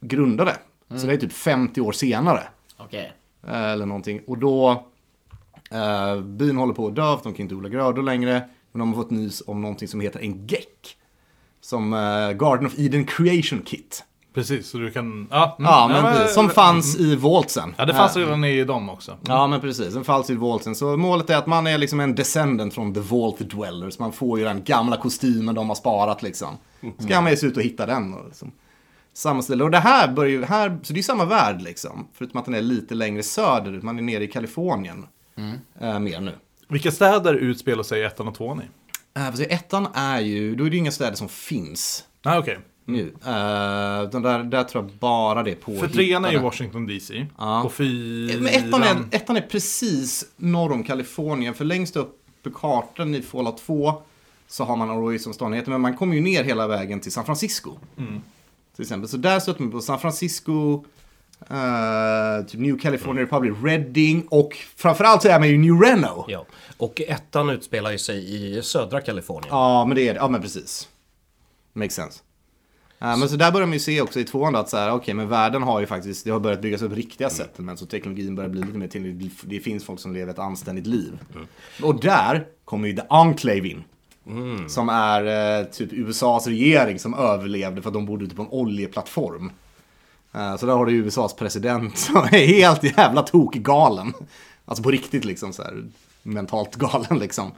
[0.00, 0.56] grundade.
[0.96, 2.42] Så det är typ 50 år senare.
[2.76, 3.12] Okej.
[3.46, 4.20] Eh, Eller någonting.
[4.26, 4.86] Och då,
[5.70, 8.42] eh, byn håller på att dö, för de kan inte odla grödor längre.
[8.72, 10.66] Men de har fått nys om någonting som heter en GEC.
[11.60, 14.04] Som eh, Garden of Eden Creation Kit.
[14.34, 15.28] Precis, så du kan...
[15.30, 15.70] Ja, mm.
[15.70, 16.34] Ja, men precis.
[16.34, 17.74] Som fanns i Vaultsen.
[17.78, 19.16] Ja, det fanns Eh, redan i dem också.
[19.26, 19.94] Ja, men precis.
[19.94, 20.74] Den fanns i Vaultsen.
[20.74, 23.98] Så målet är att man är liksom en descendant från The Vault Dwellers.
[23.98, 26.48] Man får ju den gamla kostymen de har sparat liksom.
[26.98, 28.14] Ska man ge sig ut och hitta den.
[28.14, 28.52] Och, liksom.
[29.12, 29.62] Samma stil.
[29.62, 32.08] Och det här börjar ju, här, så det är ju samma värld liksom.
[32.14, 33.82] Förutom att den är lite längre söderut.
[33.82, 35.06] Man är nere i Kalifornien.
[35.80, 36.32] Eh, mer nu.
[36.68, 38.64] Vilka städer utspelar sig ettan och tvåan i?
[39.36, 42.58] För ettan är ju, då är det ju inga städer som finns Nej, okej.
[42.84, 43.02] nu.
[43.02, 47.26] Uh, där, där tror jag bara det är på För trean är ju Washington DC.
[47.38, 47.62] Ja.
[47.62, 48.42] Och fyran...
[48.42, 51.54] Men ettan är, ettan är precis norr om Kalifornien.
[51.54, 54.02] För längst upp på kartan i Fallout 2
[54.48, 55.70] så har man Arroyo som heter.
[55.70, 57.78] Men man kommer ju ner hela vägen till San Francisco.
[58.76, 59.08] Till exempel.
[59.08, 60.84] Så där stöter man på San Francisco,
[61.40, 66.24] eh, typ New California Republic, Redding och framförallt så är man ju New Reno.
[66.28, 66.46] Ja.
[66.76, 69.48] Och ettan utspelar ju sig i södra Kalifornien.
[69.50, 70.20] Ja, men det är det.
[70.20, 70.88] Ja, men precis.
[71.72, 72.20] Makes sense.
[73.00, 74.92] Eh, men så där börjar man ju se också i tvåan då att så här,
[74.92, 77.52] okej, men världen har ju faktiskt, det har börjat byggas upp riktiga sätt.
[77.56, 80.86] Men så teknologin börjar bli lite mer till, det finns folk som lever ett anständigt
[80.86, 81.18] liv.
[81.82, 83.84] Och där kommer ju The Enclave in.
[84.68, 88.48] Som är eh, typ USAs regering som överlevde för att de bodde ute på en
[88.48, 89.52] oljeplattform.
[90.34, 94.12] Eh, så där har du USAs president som är helt jävla tokgalen.
[94.64, 95.84] Alltså på riktigt liksom så här
[96.22, 97.52] mentalt galen liksom.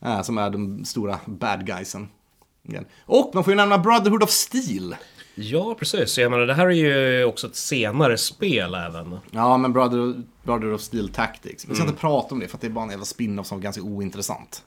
[0.00, 2.08] Eh, som är de stora bad guysen.
[3.06, 4.96] Och man får ju nämna Brotherhood of Steel.
[5.34, 6.18] Ja, precis.
[6.18, 9.18] Jag menar, det här är ju också ett senare spel även.
[9.30, 11.66] Ja, men Brother, Brotherhood of Steel Tactics.
[11.68, 13.58] Vi ska inte prata om det för att det är bara en jävla spin-off som
[13.58, 14.54] är ganska ointressant.
[14.54, 14.62] Så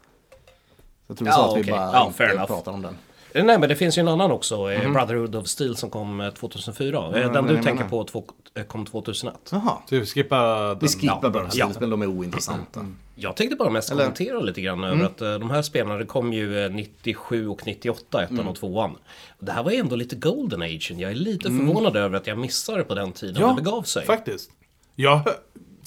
[1.07, 1.71] jag tror vi Ja, sa att vi okej.
[1.71, 2.97] bara Ja, inte pratar om den.
[3.33, 4.71] Eh, Nej, men det finns ju en annan också.
[4.71, 6.97] eh, Brotherhood of Steel som kom eh, 2004.
[6.97, 8.23] Eh, Den men du tänker menar- på två,
[8.67, 9.33] kom 2001.
[9.51, 9.77] Jaha.
[9.89, 10.79] Så vi skippar den.
[10.81, 11.19] Vi skippar Ja.
[11.29, 11.65] Brotherhood of Ja.
[11.69, 12.85] Steel, men de är ointressanta.
[13.15, 16.05] Jag tänkte bara mest Eller- kommentera lite grann över att eh, de här spelarna, det
[16.05, 18.95] kom ju eh, 97 och 98, ettan och tvåan.
[19.39, 20.91] Det här var ju ändå lite golden age.
[20.97, 24.05] Jag är lite förvånad över att jag missade på den tiden det begav sig.
[24.05, 24.51] faktiskt.
[24.95, 25.21] Jag,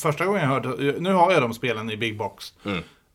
[0.02, 2.52] första gången jag hörde, nu har jag de spelen i Big Box.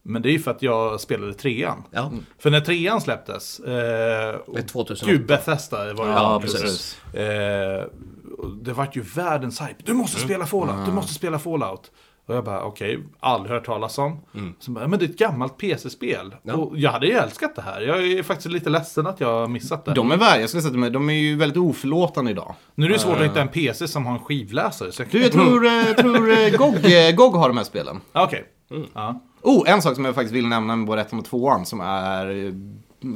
[0.08, 1.84] Men det är ju för att jag spelade trean.
[1.92, 2.12] Ja.
[2.40, 5.12] För när trean släpptes, eh, och- 2008.
[5.12, 6.62] gud Bethesda var ju Ja, precis.
[6.62, 7.00] precis.
[7.16, 7.86] Eh,
[8.62, 9.76] det var ju världens hype.
[9.86, 11.92] Du måste spela Fallout, du måste spela Fallout.
[12.28, 14.20] Och jag bara, okej, aldrig hört talas om.
[14.60, 16.36] Så bara, men det är ett gammalt PC-spel.
[16.54, 17.82] Och jag hade ju älskat det här.
[17.82, 19.94] Jag är faktiskt lite ledsen att jag har missat det.
[19.94, 22.56] De är värda, jag skulle säga att de är, de är ju väldigt oförlåtande idag.
[22.76, 24.92] Nu är det svårt att hitta en PC som har en skivläsare.
[24.92, 26.76] Så jag Du, jag tror, eh, tror eh, GOG,
[27.08, 28.02] eh, GOG har de här spelen.
[28.12, 28.46] Ah, Okej.
[28.94, 29.22] Ja.
[29.48, 32.46] Oh, en sak som jag faktiskt vill nämna med både ettan och tvåan som är
[32.46, 32.52] eh,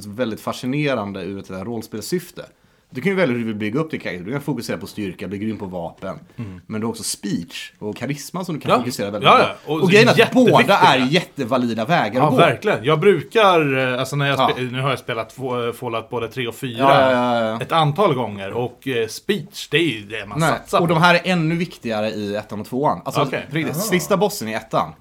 [0.07, 2.45] väldigt fascinerande ur ett rollspelssyfte.
[2.93, 4.25] Du kan ju välja hur du vill bygga upp din karaktär.
[4.25, 6.19] Du kan fokusera på styrka, bli grym på vapen.
[6.67, 8.77] Men du har också speech och karisma som du kan Ja.
[8.77, 9.43] fokusera väldigt Ja, på.
[9.43, 9.73] ja.
[9.75, 12.37] Och Och, grejen är att båda är jättevalida vägar Ja, att gå.
[12.37, 12.83] verkligen.
[12.83, 14.49] Jag brukar, eh, alltså när jag Ja.
[14.71, 17.61] nu har jag spelat två- Fallout både 3 och 4 Ja, ja, ja, ja.
[17.61, 18.51] ett antal gånger.
[18.53, 20.49] Och eh, speech, det är ju det man Nej.
[20.49, 20.93] satsar Och på.
[20.93, 23.01] de här är ännu viktigare i ettan och tvåan.
[23.05, 24.93] Alltså, på riktigt, sista bossen i ettan.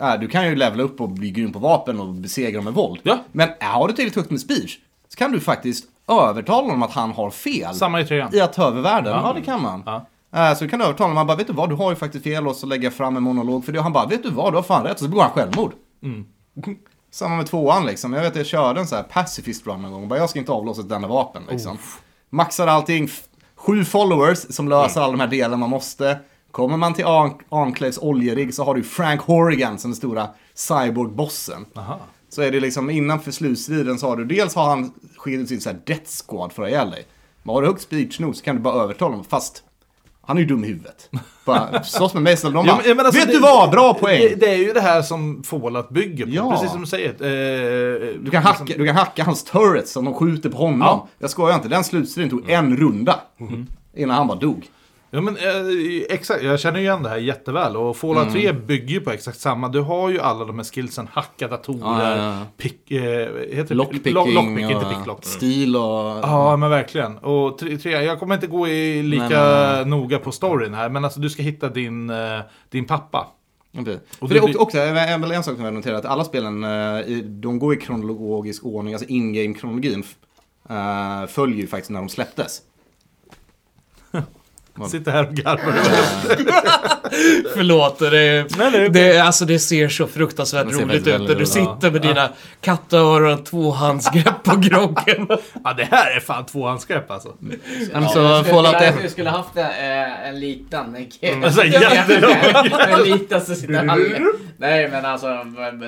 [0.00, 2.74] Äh, du kan ju levela upp och bli grym på vapen och besegra dem med
[2.74, 3.00] våld.
[3.02, 3.18] Ja.
[3.32, 4.78] Men äh, har du tillräckligt högt med speech
[5.08, 7.74] så kan du faktiskt övertala honom att han har fel.
[7.74, 8.34] Samma i trean.
[8.34, 9.12] I att ta över världen.
[9.12, 9.82] Ja, det kan man.
[9.86, 10.06] Ja.
[10.50, 12.24] Äh, så du kan övertala honom, han bara, vet du vad, du har ju faktiskt
[12.24, 13.78] fel och så lägger jag fram en monolog för det.
[13.78, 14.92] Och han bara, vet du vad, du har fan rätt.
[14.92, 15.72] Och så begår han självmord.
[16.02, 16.24] Mm.
[17.10, 18.12] Samma med tvåan liksom.
[18.12, 20.02] Jag vet att jag körde en sån här pacifist run en gång.
[20.02, 21.78] och Bara, jag ska inte avlossa ett enda vapen liksom.
[22.30, 23.08] Maxar allting,
[23.56, 26.18] sju followers som löser alla de här delarna man måste.
[26.56, 27.04] Kommer man till
[27.50, 31.64] Enclaves oljerigg så har du Frank Horrigan som den stora cyborg-bossen.
[32.28, 35.68] Så är det liksom innanför slutstriden så har du dels har han skickat sin så
[35.70, 37.06] här death squad för att ihjäl dig.
[37.42, 39.62] Men har du högt speech nog så kan du bara övertala honom fast
[40.22, 41.10] han är ju dum i huvudet.
[41.44, 43.94] Bara slåss med mig så de bara, Ja, men- alltså, vet det- du vad, bra
[43.94, 44.20] poäng!
[44.20, 46.50] Det, det är ju det här som Fallout bygger på, Ja.
[46.50, 47.08] precis som du säger.
[47.10, 50.80] Eh, Du kan, hacka, du kan hacka hans turrets som de skjuter på honom.
[50.80, 51.08] Ja.
[51.18, 53.20] Jag skojar inte, den slutstriden tog en runda.
[53.36, 53.66] Mhm.
[53.96, 54.66] Innan han bara dog.
[55.16, 57.76] Ja men eh, exakt, jag känner igen det här jätteväl.
[57.76, 58.32] Och Fallout Mm.
[58.32, 59.68] 3 bygger ju på exakt samma.
[59.68, 62.46] Du har ju alla de här skillsen, hacka datorer, Ja, ja, ja.
[62.56, 63.74] pick, eh, heter det?
[63.74, 65.24] Lockpicking, Lock- lockpick, inte picklock.
[65.24, 65.82] stil och...
[66.22, 67.18] Ja, men verkligen.
[67.18, 69.84] Och tre, tre, jag kommer inte gå i lika Nej, nej, nej.
[69.84, 72.40] noga på storyn här, men alltså du ska hitta din, eh,
[72.70, 73.26] din pappa.
[73.78, 73.98] Okej.
[74.18, 76.64] Och För det är blir- också, väl en sak som jag noterat, att alla spelen,
[76.64, 80.04] eh, i- de går i kronologisk ordning, alltså in-game-kronologin
[80.70, 82.60] uh, följer ju faktiskt när de släpptes.
[84.88, 85.74] Sitter här och garvar.
[87.54, 88.10] Förlåt, det,
[88.58, 88.88] Nej, nej.
[88.90, 92.28] det, alltså det ser så fruktansvärt Det ser roligt ut när du sitter med dina
[92.60, 95.28] kattöron, tvåhandsgrepp på groggen.
[95.64, 97.34] ja, det här är fan tvåhandsgrepp alltså.
[97.92, 100.96] Men så Jag Fallout skulle, 1, jag skulle haft en, eh, en liten.
[101.44, 102.36] Alltså, jättelång.
[102.88, 104.00] en liten så sitter han...
[104.58, 105.26] Nej men alltså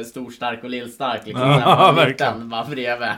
[0.06, 1.50] stor stark och lillstark liksom.
[1.50, 2.32] Ja, verkligen.
[2.32, 3.08] liten bara bredvid.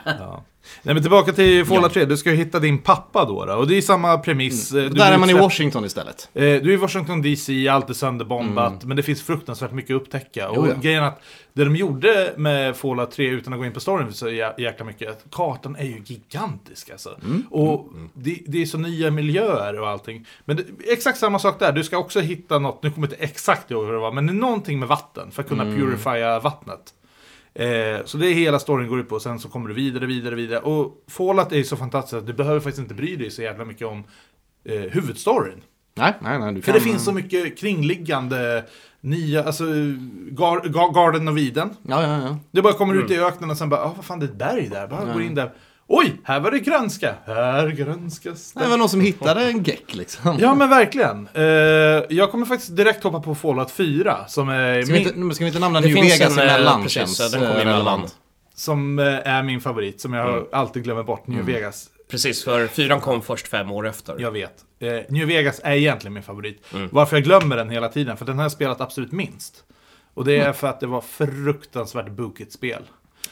[0.82, 3.44] Nej men tillbaka till Fallout 3, du ska ju hitta din pappa då.
[3.44, 3.54] då.
[3.54, 4.68] Och det är samma premiss.
[4.70, 6.28] Du där är man i Washington istället.
[6.34, 10.02] Eh, Du är i Washington DC, allt är sönderbombat, men det finns fruktansvärt mycket att
[10.02, 10.48] upptäcka.
[10.48, 10.68] Och Mm.
[10.70, 10.80] Jo, ja.
[10.82, 11.20] grejen att
[11.52, 14.84] det de gjorde med Fallout 3, utan att gå in på storyn så jä- jäkla
[14.84, 17.16] mycket, att kartan är ju gigantisk alltså.
[17.24, 17.42] Mm.
[17.50, 20.26] Och det, det är så nya miljöer och allting.
[20.44, 23.24] Men det, exakt samma sak där, du ska också hitta något, nu kommer jag inte
[23.24, 25.80] exakt ihåg vad det var, men det är någonting med vatten för att kunna Mm.
[25.80, 26.80] purifiera vattnet.
[27.54, 30.06] Eh, så det är hela storyn går ut på, och sen så kommer du vidare,
[30.06, 30.60] vidare, vidare.
[30.60, 33.64] Och Fallout är ju så fantastiskt att du behöver faktiskt inte bry dig så jävla
[33.64, 34.04] mycket om
[34.64, 35.60] eh, huvudstoryn.
[35.94, 36.54] Nej, nej, nej.
[36.54, 36.74] Du För kan...
[36.74, 38.64] det finns så mycket kringliggande
[39.00, 39.64] nya, alltså
[40.30, 41.70] gar, gar, Garden of Eden.
[41.82, 42.38] Ja, ja, ja.
[42.50, 44.38] Du bara kommer ut i öknen och sen bara, ah, vad fan det är ett
[44.38, 44.88] berg där.
[44.88, 45.52] Bara går in där.
[45.92, 47.14] Oj, här var det grönska.
[47.26, 48.68] Här grönskas Det det.
[48.68, 50.36] var någon som hittade en geck liksom.
[50.40, 51.28] Ja men verkligen.
[51.34, 51.42] Eh,
[52.16, 54.16] jag kommer faktiskt direkt hoppa på Fallout 4.
[54.28, 56.54] Som är, Ska vi, min, inte, ska vi inte nämna Det New Vegas en, eh,
[56.54, 56.82] emellan?
[56.82, 58.02] precis, känns, den kommer emellan.
[58.54, 60.00] som eh, är min favorit.
[60.00, 61.26] Som jag alltid glömmer bort.
[61.26, 61.88] New Vegas.
[62.10, 64.14] Precis, för fyran kom först fem år efter.
[64.18, 64.54] Jag vet.
[64.80, 66.66] Eh, New Vegas är egentligen min favorit.
[66.90, 69.64] Varför jag glömmer den hela tiden, för den har jag spelat absolut minst.
[70.14, 72.82] Och det är för att det var fruktansvärt buggigt spel.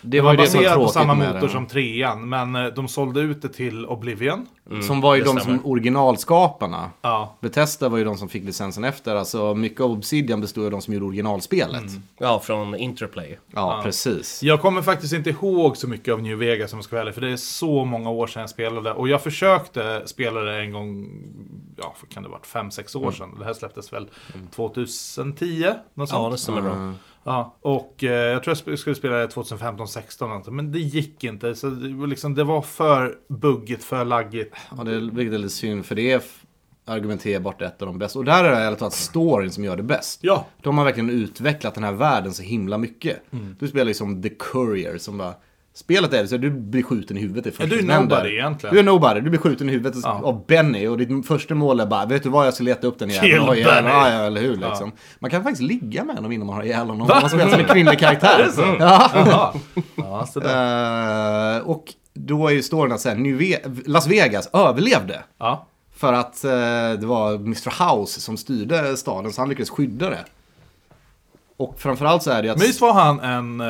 [0.01, 1.49] Det var det var baserat på samma motor det.
[1.49, 4.47] som trean, men eh, de sålde ut det till Oblivion.
[4.86, 5.59] Som var ju det de stämmer.
[5.59, 6.91] som originalskaparna.
[7.03, 9.16] Ja, Bethesda var ju de som fick licensen efter.
[9.16, 11.82] Alltså mycket av Obsidian bestod av de som gjorde originalspelet.
[12.18, 13.39] Ja, från Interplay.
[13.55, 14.43] Ja, precis.
[14.43, 17.14] Jag kommer faktiskt inte ihåg så mycket av New Vegas som jag ska vara ärlig,
[17.14, 18.93] för det är så många år sedan jag spelade.
[18.93, 21.09] Och jag försökte spela det en gång,
[21.76, 23.34] ja, kan det ha varit 5-6 år sedan.
[23.39, 24.09] Det här släpptes väl
[24.57, 25.66] 2010?
[25.95, 26.22] Något sånt.
[26.22, 26.93] Ja, det stämmer bra.
[27.29, 31.55] Ja, och eh, jag tror jag skulle spela det 2015-16 någonting, men det gick inte.
[31.55, 34.57] Så det var, liksom, det var för buggigt, för laggigt.
[34.76, 36.22] Ja, det är vilket är lite synd för det är
[36.85, 38.18] argumenterbart ett av de bästa.
[38.18, 40.20] Och där är det ärligt talat storyn som gör det bäst.
[40.22, 40.47] Ja.
[40.62, 43.22] De har verkligen utvecklat den här världen så himla mycket.
[43.59, 45.35] Du spelar liksom The Courier som bara...
[45.79, 48.29] Spelet är det så att du blir skjuten i huvudet i första du är nobody
[48.31, 48.74] egentligen.
[48.74, 49.20] Du är nobody.
[49.20, 50.20] Du blir skjuten i huvudet Ja.
[50.24, 52.99] av Benny och ditt första mål är bara, vet du vad, jag ska leta upp
[52.99, 53.49] den Kill jäveln.
[53.51, 53.74] Oj, jävlar.
[53.83, 53.89] Benny.
[53.95, 54.93] Ja, ja, eller hur liksom.
[55.18, 57.01] Man kan faktiskt ligga med honom innan man har ihjäl honom.
[57.01, 58.47] Om man spelar som en kvinnlig karaktär.
[58.79, 59.11] Ja.
[59.14, 59.53] Jaha.
[59.97, 61.57] Ja, så där.
[61.57, 65.22] Eh, och då är ju storyn att Ve- Las Vegas överlevde.
[65.39, 65.66] Ja.
[65.97, 66.51] För att eh,
[67.01, 67.97] det var Mr.
[67.97, 70.24] House som styrde staden, så han lyckades skydda det.
[71.57, 72.59] Och framförallt så är det att...
[72.59, 73.61] Men visst var han en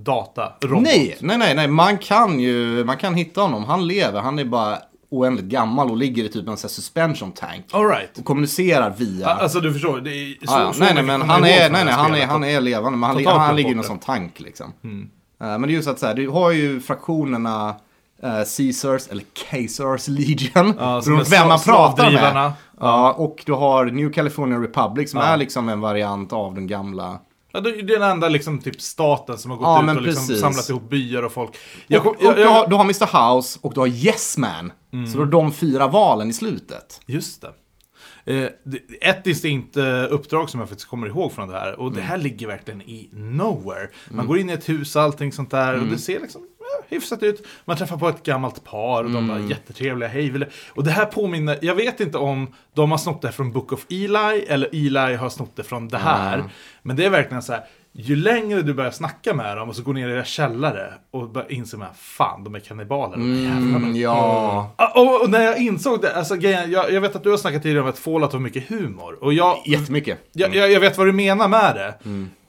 [0.00, 0.82] eh, data-robot?
[0.82, 3.64] Nej, nej, nej, nej, man kan ju, man kan hitta honom.
[3.64, 4.78] Han lever, han är bara
[5.10, 7.64] oändligt gammal och ligger i typ en sån suspension tank.
[7.70, 8.18] All right.
[8.18, 9.26] Och kommunicerar via...
[9.26, 10.72] Alltså du förstår, det är så, Ja, ja.
[10.72, 13.16] så nej, nej, men han är, nej, nej, han är, han är levande, men han,
[13.26, 14.72] han glömt ligger i någon sån tank liksom.
[14.84, 14.98] Eh,
[15.38, 17.74] Men det är ju så att så här, du har ju fraktionerna
[18.22, 20.74] eh, Caesars, eller Caesars Legion.
[20.78, 22.52] Ja, som beroende på vem man pratar med.
[22.80, 25.26] Ja, och du har New California Republic som Ja.
[25.26, 27.18] är liksom en variant av den gamla.
[27.52, 30.34] Ja, det är den enda liksom, typ staten som har gått Ja, ut och liksom
[30.36, 31.50] samlat ihop byar och folk.
[31.86, 34.38] Jag, och, och jag, du, har, jag, du har Mr House och du har Yes
[34.38, 34.72] Man.
[35.12, 37.00] Så då är de fyra valen i slutet.
[37.06, 37.52] just det.
[38.24, 38.48] Eh,
[39.00, 41.72] ett distinkt eh, uppdrag som jag faktiskt kommer ihåg från det här.
[41.80, 41.96] Och Mm.
[41.96, 43.88] det här ligger verkligen i nowhere.
[44.10, 45.74] Man går in i ett hus och allting sånt där.
[45.74, 45.84] Mm.
[45.86, 46.42] Och det ser liksom
[46.90, 47.46] hyfsat ut.
[47.64, 49.28] Man träffar på ett gammalt par och de Mm.
[49.42, 50.08] var jättetrevliga.
[50.08, 53.32] Hej, vill du-" Och det här påminner, jag vet inte om de har snott det
[53.32, 56.34] från Book of Eli eller Eli har snott det från det här.
[56.34, 56.46] Mm.
[56.82, 57.64] Men det är verkligen så här.
[57.92, 61.30] Ju längre du börjar snacka med dem och så går ner i deras källare och
[61.30, 63.16] börjar inse med fan, de är kannibaler.
[63.16, 64.72] de här jävlarna." Mm, ja.
[64.76, 67.62] Ah, Och, och när jag insåg det, alltså jag, jag vet att du har snackat
[67.62, 69.18] tidigare om att Fallout har mycket humor.
[69.24, 70.18] Och jag, Jättemycket.
[70.32, 71.94] jag, jag, jag vet vad du menar med det.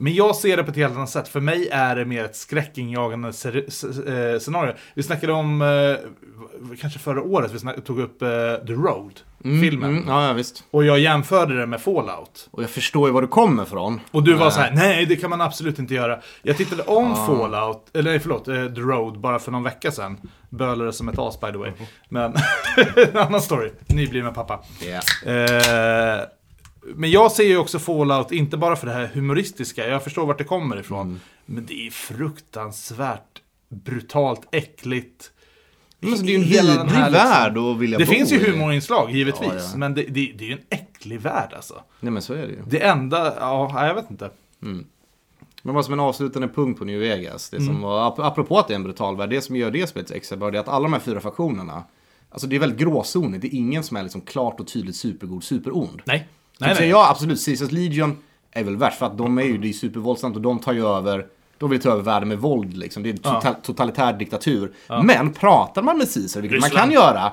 [0.02, 1.28] Men jag ser det på ett helt annat sätt.
[1.28, 4.74] För mig är det mer ett skräckinjagande eh, scenario.
[4.94, 8.28] Vi snackade om, eh, kanske förra året, vi snack, tog upp eh,
[8.66, 9.90] The Road, filmen.
[9.96, 10.64] Mm, ja, visst.
[10.70, 12.48] Och jag jämförde det med Fallout.
[12.50, 14.00] Och jag förstår ju var du kommer ifrån.
[14.10, 16.20] Och du var så här: nej det kan man absolut inte göra.
[16.42, 20.18] Jag tittade om Fallout, eller nej förlåt, eh, The Road bara för någon vecka sedan.
[20.50, 21.70] Bölade som ett as by the way.
[22.08, 22.34] Men,
[22.96, 23.70] en annan story.
[23.86, 24.60] Nybliven pappa.
[24.80, 25.30] ja.
[25.32, 26.20] Eh,
[26.84, 30.38] men jag ser ju också Fallout, inte bara för det här humoristiska, jag förstår vart
[30.38, 31.20] det kommer ifrån.
[31.46, 35.30] Men det är fruktansvärt brutalt, äckligt.
[36.00, 39.10] Men det är ju en vidrig liksom- värld att vilja Det bo finns ju humorinslag,
[39.10, 39.48] givetvis.
[39.52, 39.76] Ja, ja.
[39.76, 41.82] Men det, det, det är ju en äcklig värld alltså.
[42.00, 42.62] Nej men så är det ju.
[42.66, 44.30] Det enda, ja, jag vet inte.
[45.62, 48.68] Men vad som en avslutande punkt på New Vegas, det som var, ap- apropå att
[48.68, 50.68] det är en brutal värld, det som gör det spelet extra bra, det är att
[50.68, 51.84] alla de här fyra faktionerna,
[52.30, 55.44] alltså det är väldigt gråzonigt, det är ingen som är liksom klart och tydligt supergod,
[55.44, 56.02] superond.
[56.04, 56.28] Nej.
[56.62, 56.88] Nej, Nej, nej.
[56.88, 58.18] Ja, absolut, Caesars Legion
[58.50, 60.86] är väl värst, för att de är ju, det är supervåldsamt och de tar ju
[60.86, 61.26] över,
[61.58, 64.72] de vill ta över världen med våld liksom, det är en total, totalitär diktatur.
[65.04, 66.92] Men pratar man med Caesar, vilket man kan Ryssland.
[66.92, 67.32] göra,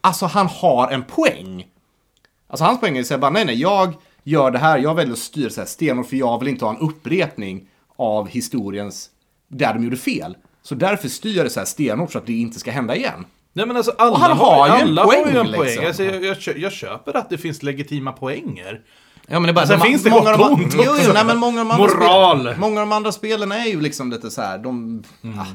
[0.00, 1.66] alltså han har en poäng.
[2.48, 5.12] Alltså hans poäng är att säga bara nej, nej, jag gör det här, jag väljer
[5.12, 9.10] att styra så här stenhårt för jag vill inte ha en upprepning av historiens,
[9.48, 10.36] där de gjorde fel.
[10.62, 13.24] Så därför styr jag det så här stenhårt så att det inte ska hända igen.
[13.52, 15.64] Nej men alltså alla Och han har ju en alla poäng, har ju en liksom.
[15.76, 15.86] poäng.
[15.86, 18.80] Alltså, jag, jag, jag köper att det finns legitima poänger.
[19.26, 21.38] Ja men det bara, Sen de- finns det många gott ont Jo, jo, nej, men
[21.38, 22.40] många av de andra Moral.
[22.40, 25.46] Spel, många av de andra spelen är ju liksom lite så här, de, ah,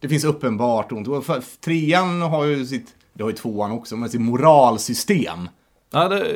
[0.00, 1.08] det finns uppenbart ont.
[1.08, 5.48] Och för- Trean har ju sitt, det har ju tvåan också, men sitt moralsystem.
[5.92, 6.26] Ja, det,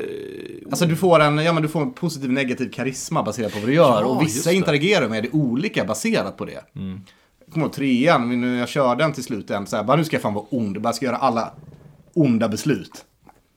[0.70, 3.68] Alltså du får en, ja men du får en positiv negativ karisma baserat på vad
[3.68, 4.00] du gör.
[4.02, 6.52] Ja, och vissa interagerar med det olika baserat på det.
[6.52, 7.00] Jag
[7.52, 10.16] kommer ihåg trean, men jag körde den till slut, en, så här, bara nu ska
[10.16, 11.52] jag fan vara ond, bara ska göra alla
[12.14, 13.04] onda beslut.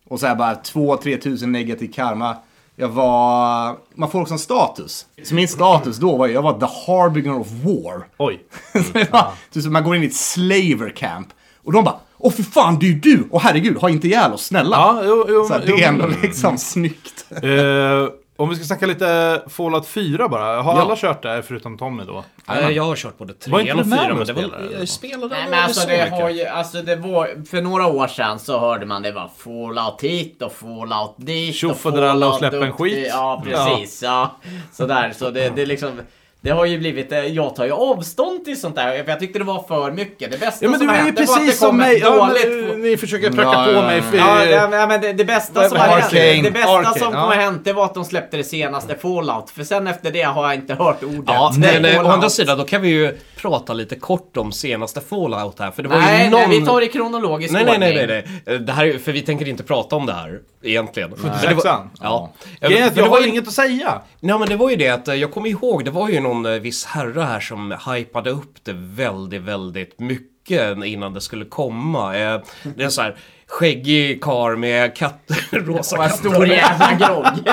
[0.09, 2.35] Och så här bara 2-3 tusen negativ karma.
[2.75, 5.05] Jag var, man får också en status.
[5.23, 8.07] Så min status då var, jag var the harbinger of war.
[8.17, 8.43] oj.
[8.73, 11.27] Så var, typ som man går in i ett slaver camp.
[11.63, 13.27] Och de bara, åh för fan det är ju du!
[13.31, 14.75] Och herregud, ha inte ihjäl oss, snälla!
[14.75, 17.25] Ja, jo, jo, så här, det är ändå liksom snyggt.
[17.29, 18.07] Eh,
[18.38, 20.61] om vi ska snacka lite Fallout 4 bara.
[20.61, 20.81] Har Ja.
[20.81, 22.23] alla kört det förutom Tommy då?
[22.49, 24.67] Eh, Jag har kört både Var inte trean och du med fyran, och men det
[24.73, 24.79] var...
[24.79, 28.07] Jag spelade Nej men alltså så det har ju, alltså det var, för några år
[28.07, 32.71] sedan så hörde man det var Fallout hit och Fallout dit Tjofaderalla och släpp en
[32.73, 33.07] skit.
[33.09, 34.36] Ja precis, ja.
[34.71, 36.01] Sådär, så det, det liksom
[36.43, 39.39] det har ju blivit, eh, jag tar ju avstånd till sånt där, för jag tyckte
[39.39, 40.31] det var för mycket.
[40.31, 41.99] Det bästa Ja men som du är ju precis som mig.
[41.99, 42.67] Ja, dåligt...
[42.69, 43.97] men, ni försöker pracka Ja, på ja, mig.
[43.97, 44.03] ja.
[44.11, 47.21] För, Ja, ja, men- det, det bästa som har hänt, det bästa Arcane, som ja.
[47.21, 49.49] kommer hänt, det var att de släppte det senaste Fallout.
[49.49, 51.23] För sen efter det har jag inte hört ordet.
[51.27, 55.01] Ja, men eh, å andra sidan, då kan vi ju prata lite kort om senaste
[55.01, 55.71] Fallout här.
[55.71, 56.49] För det var Nej, ju någon...
[56.49, 58.59] nej, vi tar det i kronologisk Nej, nej, nej, nej, nej.
[58.59, 61.09] Det här är, för vi tänker inte prata om det här, egentligen.
[61.17, 61.87] Men det var- 76an?
[62.01, 62.31] Ja.
[62.61, 64.01] För jag det var har ju- inget att säga.
[64.19, 66.32] Nej men det var ju det att eh, jag kommer ihåg, det var ju någon
[66.45, 72.17] eh, viss herre här som hypade upp det väldigt, väldigt mycket innan det skulle komma.
[72.17, 72.41] Eh,
[72.75, 73.15] Det är så här
[73.47, 75.19] skäggig kar med katt,
[75.51, 76.09] rosa katter.
[76.17, 77.47] stor jävla grogg.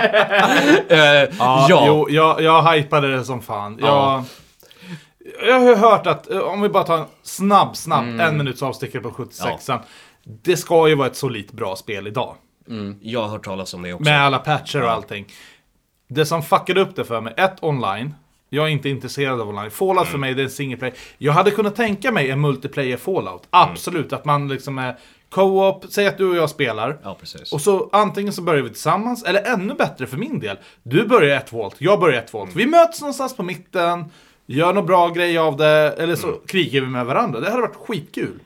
[0.89, 0.99] Eh,
[1.39, 1.85] Ja, ja.
[1.87, 3.79] Jo, jag, jag hypade det som fan.
[3.83, 4.25] Ja.
[5.47, 8.63] Jag, jag har hört att, eh, om vi bara tar en snabb, snabb, en minuts
[8.63, 9.79] avstickare på 76an.
[10.43, 12.35] Det ska ju vara ett solitt bra spel idag.
[13.01, 14.05] Jag har hört talas om det också.
[14.11, 15.27] Med alla patcher och allting.
[16.09, 18.15] Det som fuckade upp det för mig, ett online.
[18.53, 19.71] Jag är inte intresserad av online.
[19.71, 20.95] Fallout för mig det är en single player.
[21.19, 23.43] Jag hade kunnat tänka mig en multiplayer Fallout.
[23.51, 24.97] Absolut, att man liksom är
[25.31, 26.99] co-op, säg att du och jag spelar.
[27.03, 27.17] Ja.
[27.53, 30.57] Och så antingen så börjar vi tillsammans, eller ännu bättre för min del.
[30.83, 32.51] Du börjar ett volt, jag börjar ett volt.
[32.57, 34.05] Vi möts någonstans på mitten,
[34.47, 37.41] gör något bra grej av det, eller så krigar vi med varandra.
[37.41, 38.39] Det hade varit skitkul.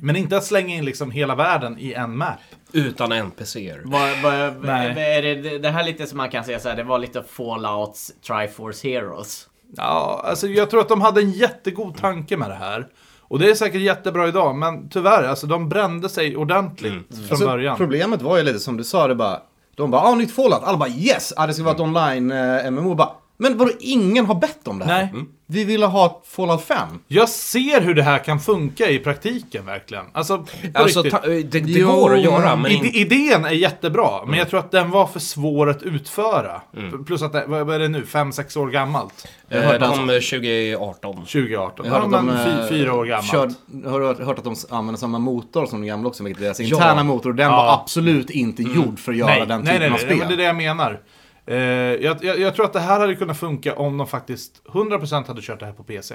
[0.00, 2.38] Men inte att slänga in liksom hela världen i en map.
[2.72, 3.82] Utan NPCer.
[3.84, 5.16] Vad- Nej.
[5.18, 8.12] är det, det- här lite som man kan säga så här, det var lite Fallouts
[8.26, 9.48] Triforce Heroes.
[9.76, 12.86] Ja, alltså jag tror att de hade en jättegod tanke med det här.
[13.20, 17.46] Och det är säkert jättebra idag, men tyvärr, alltså de brände sig ordentligt från Alltså,
[17.46, 17.76] början.
[17.76, 19.40] Problemet var ju lite som du sa, det bara...
[19.76, 20.62] De bara, ah, nytt Fallout.
[20.62, 21.32] Alla bara yes!
[21.36, 22.94] Ah, det ska vara ett online eh.
[22.94, 25.08] Bara, men vadå, ingen har bett om det här?
[25.12, 25.24] Nej.
[25.46, 26.88] Vi ville ha Fallout 5.
[27.08, 30.04] Jag ser hur det här kan funka i praktiken verkligen.
[30.12, 32.98] Alltså, Alltså, ta, det, det Jo, går att göra, men inte...
[32.98, 36.60] idén är jättebra, men jag tror att den var för svår att utföra.
[37.06, 39.28] Plus att det, vad är det nu, 5-6 år gammalt?
[39.48, 41.14] Eh, hörde de alltså- kom 2018.
[41.16, 41.86] 2018.
[41.86, 43.30] Jag Ja, hörde men de, eh, fyra år gammalt.
[43.30, 46.40] Kör, har du hört, hört att de använder samma motor som de gamla också, vilket
[46.40, 46.64] är deras Ja.
[46.66, 47.30] interna motor.
[47.30, 47.56] Och den Ja.
[47.56, 50.16] var absolut inte gjord för att göra nej, den nej, typen nej, av nej, spel.
[50.18, 51.00] men det är det jag menar.
[51.46, 55.26] Eh, jag, jag, jag tror att det här hade kunnat funka om de faktiskt 100%
[55.26, 56.14] hade kört det här på PC.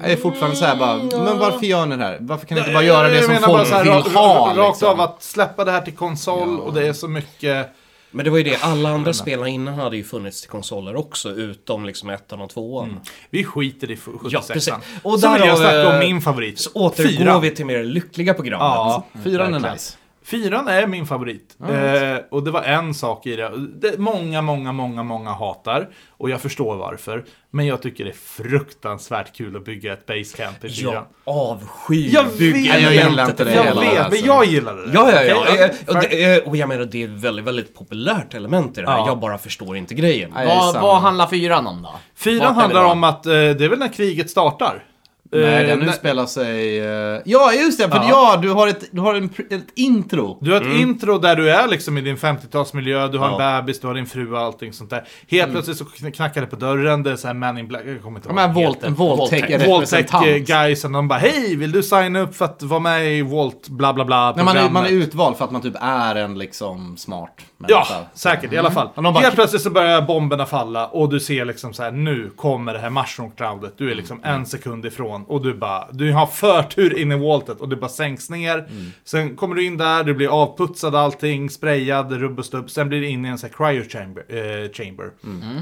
[0.00, 2.18] Jag är fortfarande såhär bara, men varför gör ni det här?
[2.20, 3.92] Varför kan ni inte bara göra det jag som menar folk bara så här, vill
[3.92, 4.54] ra- ha?
[4.56, 4.88] Rakt liksom?
[4.88, 7.68] av att släppa det här till konsol och det är så mycket...
[8.10, 11.30] Men det var ju det, alla andra spelen innan hade ju funnits till konsoler också,
[11.30, 13.00] utom liksom ettan och tvåan.
[13.30, 14.74] Vi skiter i 76 Ja, precis.
[15.02, 16.58] Och så vill jag snacka om min favorit.
[16.58, 17.40] Så återgår Fyran.
[17.40, 18.64] vi till mer lyckliga programmet.
[18.64, 19.96] Ja, Fyran är nice.
[20.26, 21.56] Fyran är min favorit.
[21.68, 23.52] Eh, och det var en sak i det.
[23.80, 23.98] det.
[23.98, 25.88] Många, många, många, många hatar.
[26.10, 27.24] Och jag förstår varför.
[27.50, 30.92] Men jag tycker det är fruktansvärt kul att bygga ett basecamp i fyran.
[30.94, 34.20] Jag avskyr Jag vet, jag gillar inte det jag heller, vet, alltså.
[34.20, 34.92] men jag gillade det.
[34.94, 35.36] Ja, ja, ja.
[35.42, 38.78] Okej, Eh, Och, det, eh, och jag menar, det är ett väldigt, väldigt populärt element
[38.78, 38.98] i det här.
[38.98, 39.06] Ja.
[39.06, 40.30] Jag bara förstår inte grejen.
[40.34, 41.94] Nej, Vad, vad handlar fyran om då?
[42.16, 44.84] Fyran handlar om att eh, det är väl när kriget startar.
[45.32, 46.78] Nej, Eh, den utspelar sig...
[46.78, 47.88] eh, ja, just det!
[47.88, 48.08] För Ja.
[48.08, 50.38] ja, du har, ett, du har en, pr- ett intro.
[50.40, 53.56] Du har ett intro där du är liksom i din 50-talsmiljö, du har Ja.
[53.56, 55.04] en bebis, du har din fru och allting sånt där.
[55.28, 58.02] Helt plötsligt så kn- knackar det på dörren, det är såhär Man in Black, jag
[58.02, 58.86] kommer inte ihåg vad det Volt, heter.
[58.86, 60.46] en Voltec Voltec representant.
[60.46, 63.92] guysen, de bara Hej, vill du signa upp för att vara med i Volt bla
[63.92, 66.38] bla bla Nej, man, är, man är programmet?" utvald för att man typ är en
[66.38, 67.30] liksom smart
[67.68, 68.06] Ja, människa.
[68.14, 68.88] säkert i alla fall.
[68.94, 71.90] Och de bara- Helt plötsligt så börjar bomberna falla och du ser liksom så här
[71.90, 73.74] nu kommer det här mushroom cloudet.
[73.78, 77.60] Du är liksom en sekund ifrån och du bara, du har förtur in i voltet
[77.60, 78.68] och du bara sänks ner.
[79.04, 82.70] Sen kommer du in där, du blir avputsad allting, sprayad, rubb och stubb.
[82.70, 84.24] Sen blir du in i en sån här cryo chamber.
[84.28, 85.10] Eh, chamber.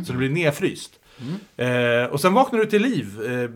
[0.05, 0.91] Så du blir nedfryst.
[1.57, 3.51] Eh, och sen vaknar du till liv, eh,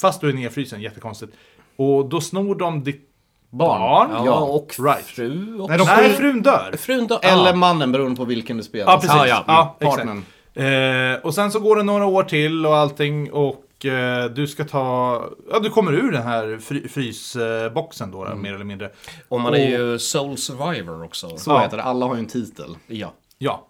[0.00, 1.32] fast du är nedfrysen, jättekonstigt.
[1.76, 3.06] Och då snor de ditt
[3.50, 4.10] barn.
[4.12, 5.04] Ja, Ja, och right.
[5.06, 5.68] fru också.
[5.68, 6.74] Nej, de Nej, får- frun dör.
[6.78, 7.18] Frun då?
[7.22, 7.54] Eller ja.
[7.54, 8.92] mannen, beroende på vilken du spelar.
[8.92, 9.16] Ja, precis.
[9.16, 9.44] Ja, ja.
[9.46, 10.18] Ja, Partnern.
[10.54, 11.20] exakt.
[11.20, 14.64] Eh, och sen så går det några år till och allting och eh, du ska
[14.64, 15.24] ta...
[15.50, 18.90] Ja, du kommer ur den här fry, frysboxen då, mer eller mindre.
[19.28, 21.36] Och man är ju Soul Survivor också.
[21.36, 21.58] Så Ja.
[21.60, 21.82] heter det.
[21.82, 22.76] Alla har ju en titel.
[22.86, 23.12] Ja.
[23.38, 23.66] Ja.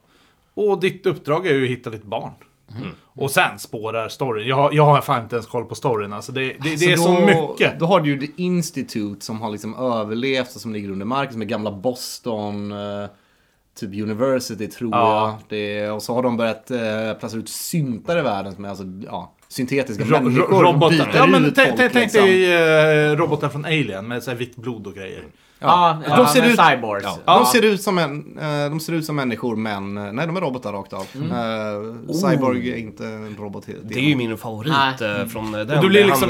[0.54, 2.32] Och ditt uppdrag är ju att hitta ditt barn.
[3.06, 4.48] Och sen spårar storyn.
[4.48, 6.12] Jag, har- jag har fan inte ens koll på storyn.
[6.12, 7.78] Alltså det, det, det är så då, mycket.
[7.80, 11.32] Då har du ju The Institute som har liksom överlevt och som ligger under marken,
[11.32, 13.08] som är gamla Boston, eh,
[13.80, 15.26] typ University tror Ja.
[15.28, 15.58] jag.
[15.58, 18.84] Det, och så har de börjat eh, placera ut syntar i världen som är alltså,
[19.06, 20.46] ja, syntetiska Ro- människor.
[20.48, 20.90] ro- och robotar.
[20.96, 22.20] byter Ja, men ut folk, tänk, tänk liksom.
[22.20, 22.54] dig
[23.10, 25.24] eh, robotar från Alien med så här vitt blod och grejer.
[25.62, 27.04] Ja, De ja, ser men ut- cyborgs.
[27.24, 27.34] Ja.
[27.38, 30.36] De ser ut som en, eh, de ser ut som människor men, eh, nej de
[30.36, 31.00] är robotar rakt av.
[31.00, 33.66] Eh, Cyborg är inte en robot.
[33.82, 35.20] Det är ju min favorit Nej.
[35.20, 35.66] eh, från den.
[35.80, 36.28] du blir liksom-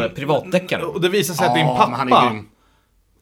[0.70, 0.82] Han.
[0.82, 1.94] Och det visar sig att din pappa...
[1.96, 2.46] han är grym.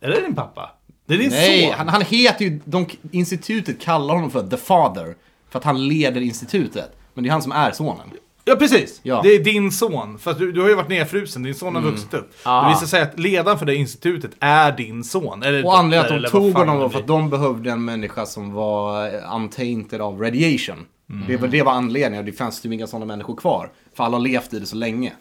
[0.00, 0.70] Är det din pappa?
[1.06, 1.74] Det är din Nej, son?
[1.78, 5.14] han, han heter ju, de, institutet kallar honom för The Father.
[5.50, 6.96] För att han leder institutet.
[7.14, 8.10] Men det är han som är sonen.
[8.48, 9.00] Ja, precis.
[9.02, 9.20] Ja.
[9.22, 10.18] Det är din son.
[10.18, 11.94] För du, du har ju varit nedfrusen, din son har Mm.
[11.94, 12.32] vuxit upp.
[12.42, 12.62] Ah.
[12.68, 15.42] Det visar sig att ledaren för det institutet är din son.
[15.42, 18.52] Eller Och anledningen att de tog honom var för att de behövde en människa som
[18.52, 20.86] var eh, untainted av radiation.
[21.10, 21.24] Mm.
[21.26, 23.70] Det, var, det var anledningen det fanns typ inga sådana människor kvar.
[23.94, 25.12] För alla har levt i det så länge.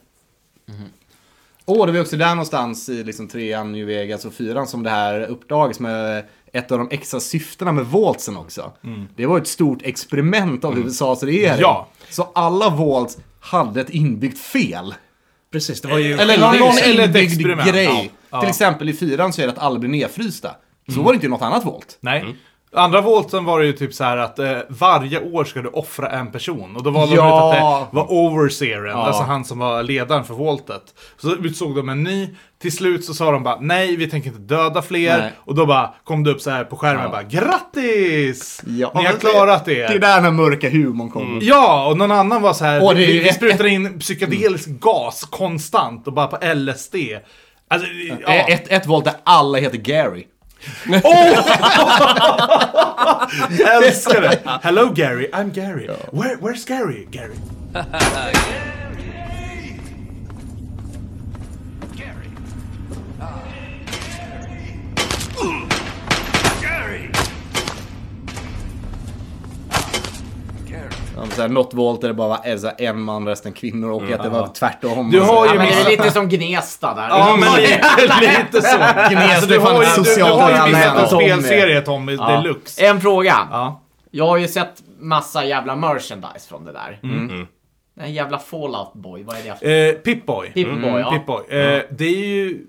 [1.66, 4.90] Och det var också där någonstans i liksom trean, New Vegas och fyran som det
[4.90, 6.24] här uppdagas med
[6.54, 8.72] ett av de extra syftena med Voltsen också.
[9.16, 11.62] Det var ett stort experiment av USAs regering.
[11.62, 11.88] Ja.
[12.10, 14.94] Så alla Volts hade ett inbyggt fel.
[15.52, 16.14] Precis, det var ju...
[16.14, 17.70] Eller någon eller ett inbyggd experiment.
[17.70, 18.12] grej.
[18.30, 18.40] Ja.
[18.40, 20.56] Till exempel i fyran så är det att alla blir nedfrysta.
[20.94, 21.98] Så var det inte i något annat Volt.
[22.00, 22.22] Nej.
[22.22, 22.34] Mm.
[22.76, 26.10] Andra volten var det ju typ så här att eh, varje år ska du offra
[26.10, 26.76] en person.
[26.76, 27.38] Och då valde de Ja.
[27.54, 30.82] ut att det var overseeren, alltså han som var ledaren för voltet.
[31.18, 32.30] Så utsåg de en ny.
[32.62, 35.18] Till slut så sa de bara nej, vi tänker inte döda fler.
[35.18, 35.32] Nej.
[35.46, 37.10] Och då bara kom det upp så här på skärmen Ja.
[37.10, 38.62] bara grattis!
[38.68, 39.74] Ja, Ni har klarat det.
[39.88, 41.40] Det är där den mörka humorn kommer.
[41.44, 42.84] Ja, och någon annan var så här.
[42.84, 46.96] Åh, det vi, vi sprutar in psykedelisk gas konstant och bara på LSD.
[47.70, 47.88] Alltså,
[48.22, 48.34] ja.
[48.34, 50.24] Ett, ett Volt där alla heter Gary.
[53.60, 54.40] Jag älskar det!
[54.64, 55.88] Hello Gary, I'm Gary.
[56.12, 57.08] Where, where's Gary?
[57.12, 57.36] Gary.
[65.40, 65.77] Ah.
[71.32, 74.24] Såhär, något volt där det bara var eh, här, en man, resten kvinnor och att
[74.24, 75.12] det var tvärtom.
[75.12, 77.08] Du har Ja, ju men det är lite som Gnesta där.
[77.10, 77.82] Ja, men lite,
[78.22, 78.78] lite så.
[78.78, 81.26] Alltså, du fan har ju, du, du socialt har ju missat Tommy.
[81.30, 82.32] spelserie Tommy Ja.
[82.32, 82.86] deluxe.
[82.86, 83.48] En fråga.
[83.52, 83.82] Ja.
[84.12, 87.00] Jag har ju sett massa jävla merchandise från det där.
[87.02, 89.66] Den här jävla Fallout Boy, vad är det för?
[89.66, 90.54] Eh, Pip-Boy.
[90.54, 91.12] Pip-Boy, ja.
[91.12, 91.76] Pip-Boy.
[91.78, 92.66] Eh, det är ju...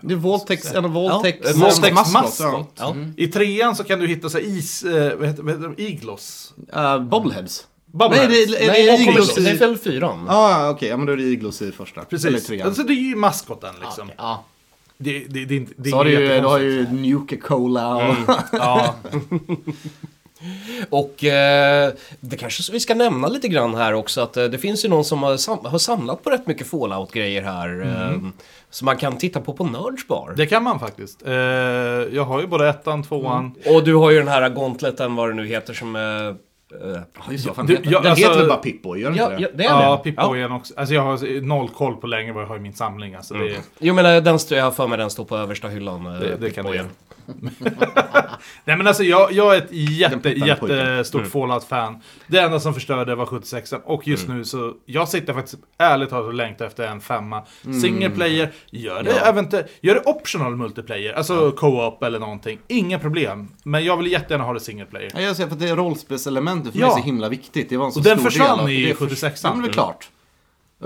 [0.00, 2.22] Det är Voltex, en Voltex, Ja, Voltex maskot.
[2.22, 2.72] maskot.
[2.78, 2.94] Ja.
[3.16, 4.82] I trean så kan du hitta så is...
[4.84, 5.82] Eh, vad heter, vad heter de?
[5.82, 6.54] Iglos.
[6.72, 6.94] Ja.
[6.94, 7.64] Uh, Bobbleheads.
[7.98, 8.28] Bubbleheads.
[8.30, 9.56] Nej, det är, Nej, är, det det iglos är i...
[9.56, 10.24] väl fyran?
[10.28, 10.88] Ja, okej.
[10.88, 12.00] Ja, men då är det iglos i första.
[12.00, 12.46] Eller Precis.
[12.46, 12.66] trean.
[12.66, 14.10] Alltså det är ju maskoten liksom.
[14.16, 14.44] Ja.
[14.98, 17.96] Det, det, det, är inte- det är Så har du ju, du har ju Nuka-Cola
[17.96, 18.14] och...
[18.52, 18.94] Ja.
[20.90, 24.84] Och eh, det kanske vi ska nämna lite grann här också att eh, det finns
[24.84, 27.80] ju någon som har, sam har samlat på rätt mycket Fallout-grejer här.
[28.12, 28.18] Eh,
[28.70, 30.34] som man kan titta på på Nerds Bar.
[30.36, 31.26] Det kan man faktiskt.
[31.26, 33.54] Eh, jag har ju både ettan, tvåan.
[33.66, 35.96] Och du har ju den här gauntleten, vad det nu heter, som...
[36.72, 36.78] Eh,
[37.14, 37.92] Ja, just det, vad fan Du, heter den?
[37.92, 39.56] jag- Den alltså- heter väl bara Pippo, gör den ja, inte ja, det?
[39.56, 40.10] det är Ja, det.
[40.10, 40.74] Pip-Boyen också.
[40.76, 43.14] Alltså jag har noll koll på längre vad jag har i min samling.
[43.14, 45.68] Alltså det, Jo men eh, den, står- jag har för mig den står på översta
[45.68, 46.06] hyllan.
[46.06, 46.86] eh, det, det kan göra.
[48.64, 52.00] Nej men alltså jag, jag är ett jätte, jättestort Fallout-fan.
[52.26, 56.26] Det enda som förstörde var 76 och just nu så, jag sitter faktiskt ärligt talat
[56.26, 57.42] och längtar efter en femma.
[57.82, 62.58] Single player, gör det, eventuellt, gör det optional multiplayer, alltså co-op eller någonting.
[62.68, 63.48] Inga problem.
[63.64, 65.10] Men jag vill jättegärna ha det single player.
[65.14, 66.86] Ja, jag ser för att det är rollspelselementet för Ja.
[66.86, 67.68] mig är så himla viktigt.
[67.68, 69.38] Det var en så Och den stor försvann del av- i det är för- 76an.
[69.42, 70.08] Ja, men det är klart.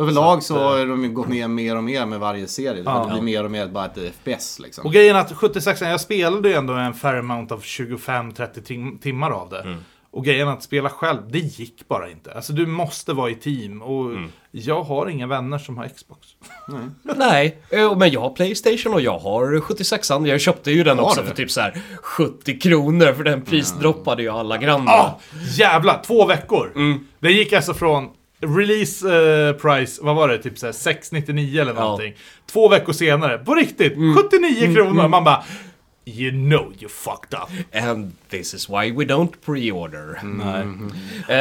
[0.00, 2.82] Överlag så, Så att, har de gått ner mer och mer med varje serie.
[2.86, 3.04] Ja.
[3.04, 4.86] Det blir mer och mer bara ett FPS liksom.
[4.86, 8.98] Och grejen är att 76 jag spelade ju ändå en fair amount av 25-30 tim
[8.98, 9.76] timmar av det.
[10.12, 12.32] Och grejen att spela själv, det gick bara inte.
[12.34, 13.82] Alltså du måste vara i team.
[13.82, 14.12] Och
[14.50, 16.28] jag har inga vänner som har Xbox.
[17.16, 20.26] Nej, eh, men jag har Playstation och jag har 76an.
[20.26, 21.26] Jag köpte ju den Har också du?
[21.26, 24.92] för typ så här 70 kronor för den prisdroppade ju alla grannar.
[24.92, 25.18] Ah,
[25.58, 26.72] jävlar, två veckor!
[27.20, 28.08] Det gick alltså från
[28.40, 29.08] release
[29.48, 31.80] eh, price, vad var det, typ såhär 699 eller Ja.
[31.80, 32.14] någonting.
[32.52, 33.92] Två veckor senare, på riktigt,
[34.30, 35.08] 79 kronor!
[35.08, 35.44] Man bara
[36.04, 37.74] You know you fucked up.
[37.84, 40.18] And this is why we don't pre-order.
[40.22, 40.60] Nej.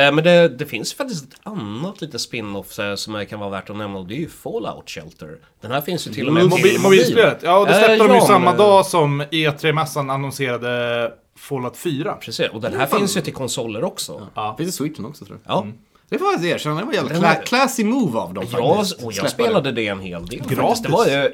[0.07, 3.69] Eh, men det, det finns faktiskt ett annat lite spin-off eh, som kan vara värt
[3.69, 5.37] att nämna och det är ju Fallout Shelter.
[5.61, 8.07] Den här finns ju till och med Mobil, till mobilspelet, ja det släppte Eh, de
[8.07, 12.13] ju ja, samma men- dag som E3-mässan annonserade Fallout 4.
[12.21, 14.27] Precis, och den här finns ju till konsoler också.
[14.35, 14.55] Ja.
[14.57, 15.53] Finns det Switchen också tror jag.
[15.55, 15.67] Ja,
[16.09, 19.03] Det får jag erkänna, det var en jävla cla classy move av dem ja faktiskt.
[19.05, 20.39] och jag spelade det en hel del.
[20.49, 20.81] Gratis?
[20.81, 21.13] Det var, ja.
[21.15, 21.29] Eh,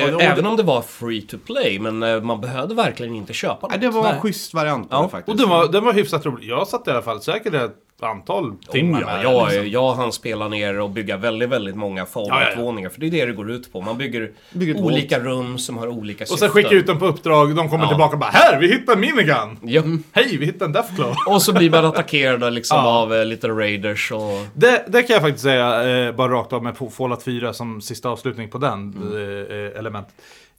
[0.00, 3.32] Ja, det- Även om det var free to play, men eh, man behövde verkligen inte
[3.32, 3.86] köpa Nej, det.
[3.86, 4.12] det var Nej.
[4.12, 5.28] en schysst variant på Ja, det faktiskt.
[5.28, 6.48] Och den var, den var hyfsat rolig.
[6.48, 7.54] Jag satt i alla fall säkert
[8.02, 9.70] antal timmar Oh, ja, med jag, det, liksom.
[9.70, 12.30] jag hann spela ner och bygga väldigt, väldigt många Ja, ja, ja.
[12.30, 12.88] Fallout-våningar.
[12.88, 13.80] För det är det det går ut på.
[13.80, 16.38] Man bygger, Bygger olika rum som har olika Och syften.
[16.38, 17.88] sen skickar ut dem på uppdrag, de kommer Ja.
[17.88, 19.58] tillbaka och bara Här, vi hittade en minigun!
[19.62, 19.82] Ja.
[20.12, 21.14] Hej, vi hittade en Deathclaw!
[21.34, 22.98] Och så blir man attackerad liksom Ja.
[23.02, 24.46] av eh, lite raiders och...
[24.54, 28.08] Det, det kan jag faktiskt säga, eh, bara rakt av med Fallout 4 som sista
[28.08, 29.46] avslutning på den Mm.
[29.72, 30.08] eh, element.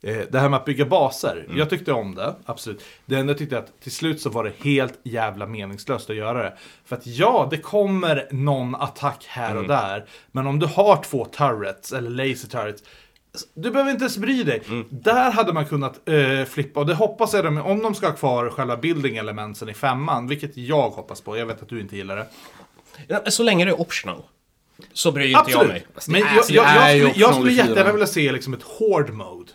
[0.06, 2.84] Eh, det här med att bygga baser, jag tyckte om det, absolut.
[3.06, 6.44] Det enda jag tyckte att till slut så var det helt jävla meningslöst att göra
[6.44, 6.54] det.
[6.86, 9.62] För att ja, det kommer någon attack här Mm.
[9.64, 10.06] och där.
[10.32, 12.84] Men om du har två turrets, eller laser turrets,
[13.54, 14.62] du behöver inte ens bry dig.
[14.68, 14.86] Mm.
[14.90, 18.16] Där hade man kunnat eh, flippa, och det hoppas jag de, om de ska ha
[18.16, 21.96] kvar själva building elementsen i femman, vilket jag hoppas på, jag vet att du inte
[21.96, 22.28] gillar det.
[23.08, 24.22] Ja, Så länge det är optional.
[24.94, 25.86] Så bryr inte jag mig.
[26.08, 29.10] Men är- jag, jag, jag, ju skulle, jag skulle jättegärna vilja se liksom ett hård
[29.10, 29.52] mode.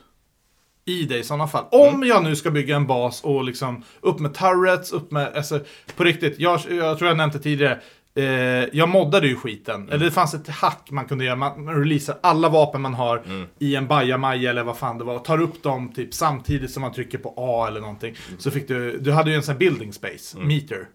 [0.90, 1.64] I det i sådana fall.
[1.70, 5.60] Om jag nu ska bygga en bas och liksom upp med turrets, upp med, alltså
[5.96, 7.80] på riktigt, jag, jag tror jag nämnde det tidigare.
[8.14, 8.24] Eh,
[8.72, 9.88] jag moddade ju skiten.
[9.88, 11.36] Eller det fanns ett hack man kunde göra.
[11.36, 13.22] Man, man releasar alla vapen man har
[13.58, 15.14] i en bajamaja eller vad fan det var.
[15.14, 18.14] Och tar upp dem typ samtidigt som man trycker på A eller någonting.
[18.38, 20.88] Så fick du, du hade ju en sån här building space, meter.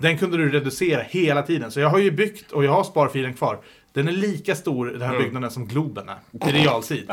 [0.00, 1.70] Den kunde du reducera hela tiden.
[1.70, 3.58] Så jag har ju byggt och jag har sparfilen kvar.
[3.92, 6.48] Den är lika stor, den här byggnaden, som Globen är.
[6.48, 7.10] I realtid.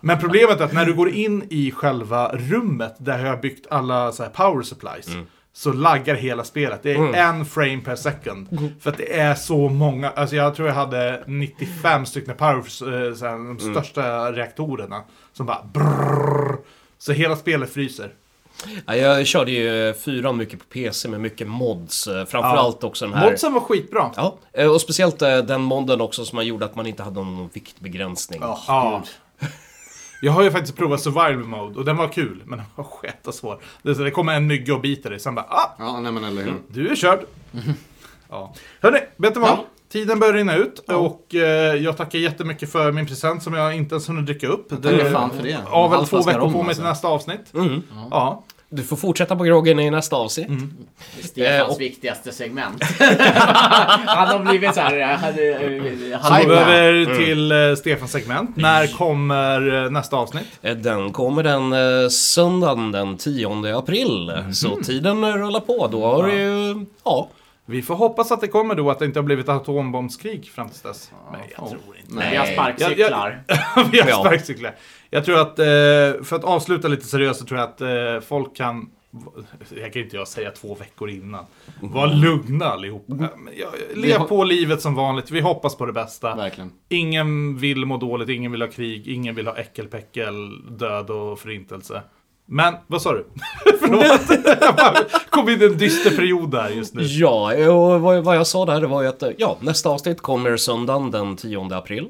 [0.00, 3.66] Men problemet är att när du går in i själva rummet där jag har byggt
[3.70, 5.06] alla så här power supplies.
[5.52, 6.82] Så laggar hela spelet.
[6.82, 8.72] Det är en frame per second.
[8.80, 10.10] För att det är så många.
[10.10, 15.02] Alltså jag tror jag hade 95 stycken power, eh, så här, de största reaktorerna.
[15.32, 16.58] Som bara brrrr.
[16.98, 18.10] Så hela spelet fryser.
[18.86, 22.06] Ja, jag körde ju fyran mycket på PC med mycket mods.
[22.06, 23.30] eh, Framförallt också den här...
[23.30, 24.10] Modsen var skitbra.
[24.16, 27.16] Ja, eh, och speciellt eh, den modden också som man gjorde att man inte hade
[27.16, 28.40] någon viktbegränsning.
[28.42, 29.02] Åh, Ja.
[30.22, 33.32] Jag har ju faktiskt provat survival mode och den var kul, men den var sketa
[33.32, 33.60] svår.
[33.82, 36.12] Det, är så det kommer en mygga och biter dig, sen bara ah, Ja, nej
[36.12, 36.54] men eller hur.
[36.68, 37.20] du är körd.
[38.30, 38.54] Ja.
[38.80, 39.50] Hörni, vet du vad?
[39.50, 39.64] Ja.
[39.92, 43.94] Tiden börjar rinna ut och eh, jag tackar jättemycket för min present som jag inte
[43.94, 44.68] ens hunnit dricka upp.
[44.82, 45.48] Tackar fan för det.
[45.50, 46.82] Jag har väl två veckor rom, på mig alltså.
[46.82, 47.54] till nästa avsnitt.
[47.54, 47.82] Mm.
[48.10, 48.44] Ja.
[48.70, 50.48] Du får fortsätta på groggen i nästa avsnitt.
[51.22, 52.84] Stefans Eh, och- viktigaste segment.
[54.06, 54.98] Han har blivit så här...
[55.00, 58.56] eh, hade, eh, Vi halv- går över till eh, Stefans segment.
[58.56, 60.46] När kommer eh, nästa avsnitt?
[60.62, 64.32] Eh, Den kommer den eh, söndagen den 10 april.
[64.52, 65.88] Så tiden eh, rullar på.
[65.92, 66.86] Då har det ju...
[67.04, 67.28] Ja.
[67.70, 70.80] Vi får hoppas att det kommer då, att det inte har blivit atombombskrig fram till
[70.82, 71.12] dess.
[71.32, 72.28] Men jag tror inte.
[72.30, 73.42] Vi har sparkcyklar.
[73.92, 74.74] Vi har sparkcyklar.
[75.10, 75.64] Jag tror att, eh,
[76.24, 78.90] för att avsluta lite seriöst så tror jag att eh, folk kan,
[79.76, 81.44] jag kan inte jag säga två veckor innan,
[81.80, 83.14] var lugna allihopa.
[83.14, 86.34] Men jag- Lev på livet som vanligt, vi hoppas på det bästa.
[86.36, 86.72] Verkligen.
[86.88, 92.02] Ingen vill må dåligt, ingen vill ha krig, ingen vill ha äckelpäckel, död och förintelse.
[92.50, 93.26] Men, vad sa du?
[93.80, 94.04] Förlåt,
[94.60, 97.02] jag kom in i en dyster period där just nu.
[97.02, 100.56] Ja, och vad, vad jag sa där det var ju att ja, nästa avsnitt kommer
[100.56, 102.08] söndagen den 10 april.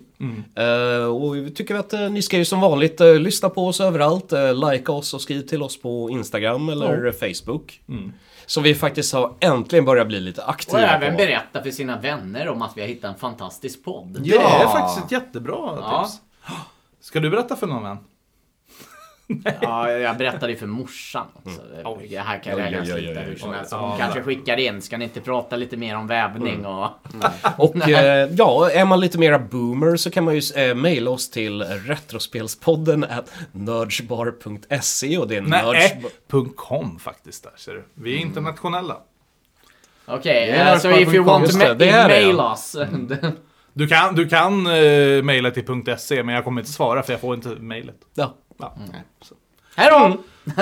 [0.55, 3.81] Eh, och vi tycker att eh, ni ska ju som vanligt eh, lyssna på oss
[3.81, 7.81] överallt, uh, likea oss och skriv till oss på Instagram eller eh, Facebook.
[8.47, 11.17] Så vi faktiskt har äntligen börjat bli lite Och aktiva även på.
[11.17, 14.19] berätta för sina vänner om att vi har hittat en fantastisk podd.
[14.21, 16.05] Det är faktiskt ett jättebra Ja.
[16.05, 16.21] tips.
[17.01, 17.97] Ska du berätta för någon vän?
[19.61, 21.61] Ja, jag berättade ju för morsan också.
[22.11, 23.73] Det här kan oj, lite hur som helst.
[23.73, 26.89] Ja, Hon kanske skickar in, ska ni inte prata lite mer om vävning och...
[27.59, 31.31] Och eh, ja, är man lite mera boomer så kan man ju eh, mejla oss
[31.31, 35.95] till retrospelspodden at nerdsbar.se och det är nerds...
[36.31, 37.85] Nej, .com faktiskt där ser du.
[37.95, 38.97] Vi är internationella.
[40.07, 42.77] Okej, är eh, så if you want to ma- det är det, mail us.
[43.73, 47.21] Du kan, du kan uh, mejla till .se men jag kommer inte svara för jag
[47.21, 47.97] får inte mejlet.
[48.15, 48.35] Ja.
[48.59, 48.73] Ja.
[49.23, 49.35] Så.
[49.77, 50.17] Hej då!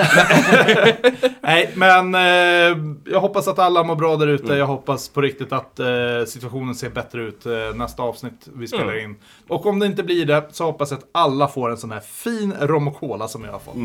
[1.41, 2.77] Nej, men eh,
[3.13, 4.53] jag hoppas att alla mår bra där ute.
[4.53, 5.85] Jag hoppas på riktigt att eh,
[6.27, 9.15] situationen ser bättre ut eh, nästa avsnitt vi spelar in.
[9.47, 11.99] Och om det inte blir det så hoppas jag att alla får en sån här
[11.99, 13.75] fin rom och cola som jag har fått.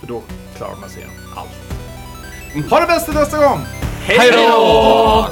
[0.00, 0.22] För då
[0.56, 2.70] klarar man sig igenom allt.
[2.70, 3.60] Ha det bäst till nästa gång!
[4.00, 5.26] Hej då!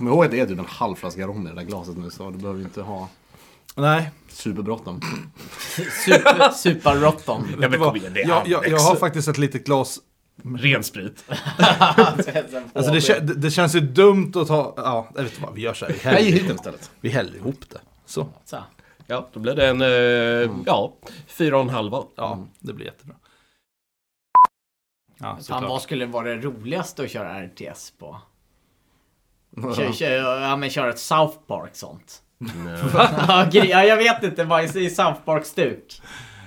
[0.00, 2.10] Kom ihåg att det är typ en halv flaska rom i det där glaset nu
[2.10, 3.08] så du behöver ju inte ha
[3.76, 5.00] Nej, superbråttom.
[6.54, 7.02] Super.
[7.62, 9.98] Ja, men kom igen, det är jag, jag, jag har faktiskt ett litet glas.
[10.56, 11.24] Ren sprit.
[12.72, 14.74] Alltså det, kä- det, det känns ju dumt att ta...
[14.76, 15.92] Ja, jag vet inte vad vi gör så här.
[15.92, 16.90] Vi Nej, häller, hit den istället.
[17.00, 17.80] vi häller ihop det.
[18.06, 18.26] Så.
[18.44, 18.56] Så.
[19.06, 20.94] Ja, då blir det en, eh, ja,
[21.26, 22.02] fyra och en halva.
[22.16, 23.16] Ja, det blir jättebra.
[25.18, 25.62] Ja, Fan, såklart.
[25.68, 28.20] vad skulle vara det roligaste att köra RTS på?
[29.76, 32.22] Kör, kör, ja, men köra ett South Park sånt.
[33.52, 36.02] Ja, jag vet inte, vad är i South Park-stuk?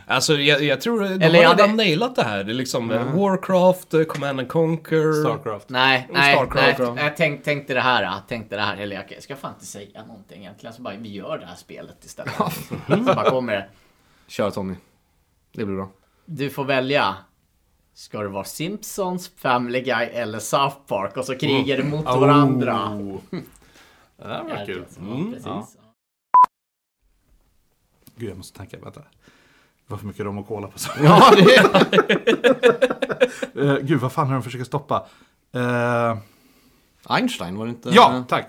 [0.07, 2.43] Alltså jag, jag tror de Eller har jag redan hade- nailat det här.
[2.43, 5.13] Det är liksom eh, Warcraft, eh, Command and Conquer.
[5.23, 5.69] Starcraft.
[5.69, 6.87] Nej, nej, Starcraft, nej.
[6.97, 7.03] ja.
[7.03, 8.77] Jag tänk, tänkte det här, jag tänkte det här.
[8.77, 10.73] Eller jag, jag ska fan inte säga någonting egentligen.
[10.73, 12.33] Så bara, vi gör det här spelet istället.
[12.87, 13.65] så bara kommer det.
[14.27, 14.75] Kör Tommy.
[15.55, 15.89] Det blir bra.
[16.25, 17.15] Du får välja.
[17.93, 21.17] Ska det vara Simpsons, Family Guy eller South Park?
[21.17, 22.95] Och så krigar det mot varandra.
[22.95, 23.19] Oh.
[24.17, 24.85] Det där var kul.
[25.45, 25.67] Ja.
[28.15, 28.79] Gud, jag måste tänka.
[28.79, 28.99] Vänta.
[28.99, 29.05] Det
[29.87, 30.91] var för mycket rom och cola på så.
[31.03, 32.63] Ja, det är...
[33.55, 35.07] Eh, Gud, vad fan har de försökt stoppa?
[35.51, 36.17] Eh,
[37.07, 37.89] Einstein, var det inte?
[37.89, 38.47] ja, tack.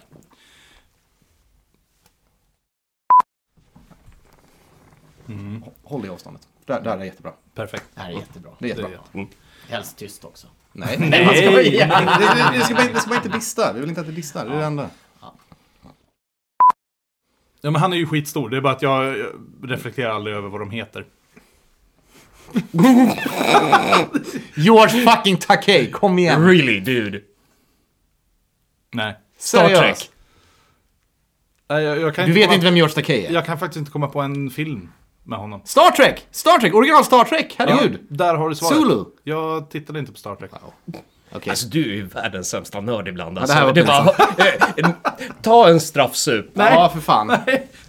[5.82, 6.48] Håll i avståndet.
[6.66, 7.32] Där, där är jättebra.
[7.54, 7.84] Perfekt.
[7.94, 8.50] Det här är jättebra.
[8.58, 9.20] Det är Det är jättebra.
[9.22, 9.34] jätte-
[9.68, 10.46] Helst tyst också.
[10.72, 11.24] Nej, Nej.
[11.26, 13.72] man ska bara, det, det, det, ska bara, det ska bara inte dista.
[13.72, 14.44] Vi vill inte att det distar.
[14.48, 14.90] Det är det enda.
[17.60, 18.48] Ja, men han är ju skitstor.
[18.50, 19.16] Det är bara att jag
[19.62, 21.06] reflekterar aldrig över vad de heter.
[24.56, 26.46] George fucking Takei, kom igen.
[26.46, 27.20] Really dude.
[28.92, 29.14] Nej.
[29.38, 29.82] Star Seriöst.
[30.00, 30.10] Trek.
[31.68, 33.32] Nej, Jag, jag kan Du vet komma, inte vem George Takei är?
[33.32, 34.90] Jag kan faktiskt inte komma på en film
[35.24, 35.60] med honom.
[35.64, 36.26] Star Trek!
[36.30, 36.74] Star Trek!
[36.74, 37.54] Original Star Trek!
[37.58, 37.92] Herregud!
[38.00, 38.76] Ja, där har du svaret.
[38.76, 39.04] Zulu.
[39.22, 40.50] Jag tittade inte på Star Trek.
[41.32, 41.50] Okej.
[41.50, 43.56] Alltså du är ju världens sämsta nörd ibland det alltså.
[43.56, 44.10] här var det bara,
[44.76, 44.90] eh,
[45.42, 46.46] ta en straffsup.
[46.54, 47.28] Ja, för fan.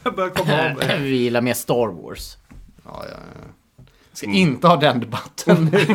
[0.03, 0.99] Jag börjar komma av mig.
[1.01, 2.37] Vi gillar mer Star Wars.
[2.85, 3.41] Ja, ja, ja.
[4.13, 5.79] Ska inte ha den debatten nu.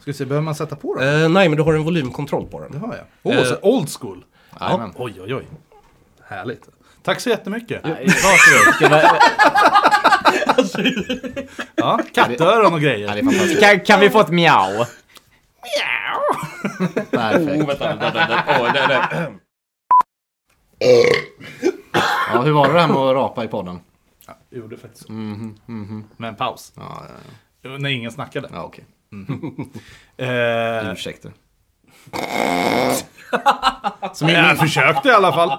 [0.00, 1.22] Ska vi se, behöver man sätta på den?
[1.22, 2.80] Eh, nej, men du har en volymkontroll på Det den.
[2.80, 3.04] har jag.
[3.22, 3.44] Åh, Eh.
[3.44, 4.24] så old school.
[4.60, 4.92] Jajamän.
[4.96, 5.46] Oj, oj, oj.
[6.26, 6.68] Härligt.
[7.02, 7.82] Tack så jättemycket.
[7.84, 9.02] Varsågod.
[11.74, 13.08] Ja, kattöron och Ja, grejer.
[13.12, 13.60] det är fantastiskt.
[13.60, 14.72] Kan, kan vi få ett miau?
[14.72, 14.86] Miau.
[17.10, 17.68] Perfekt.
[17.68, 19.32] Vänta, vänta, vänta.
[20.84, 21.70] Åh.
[22.32, 23.80] Ja, hur var det här med att rapa i podden?
[24.26, 25.12] Ja, jag gjorde faktiskt så.
[25.12, 26.72] Mhm, Med en paus.
[26.76, 27.02] Ja,
[27.62, 28.48] ja, När ingen snackade.
[28.52, 28.84] ja okej.
[30.26, 31.28] Eh, Ursäkta.
[34.12, 35.58] som jag försökte i alla fall.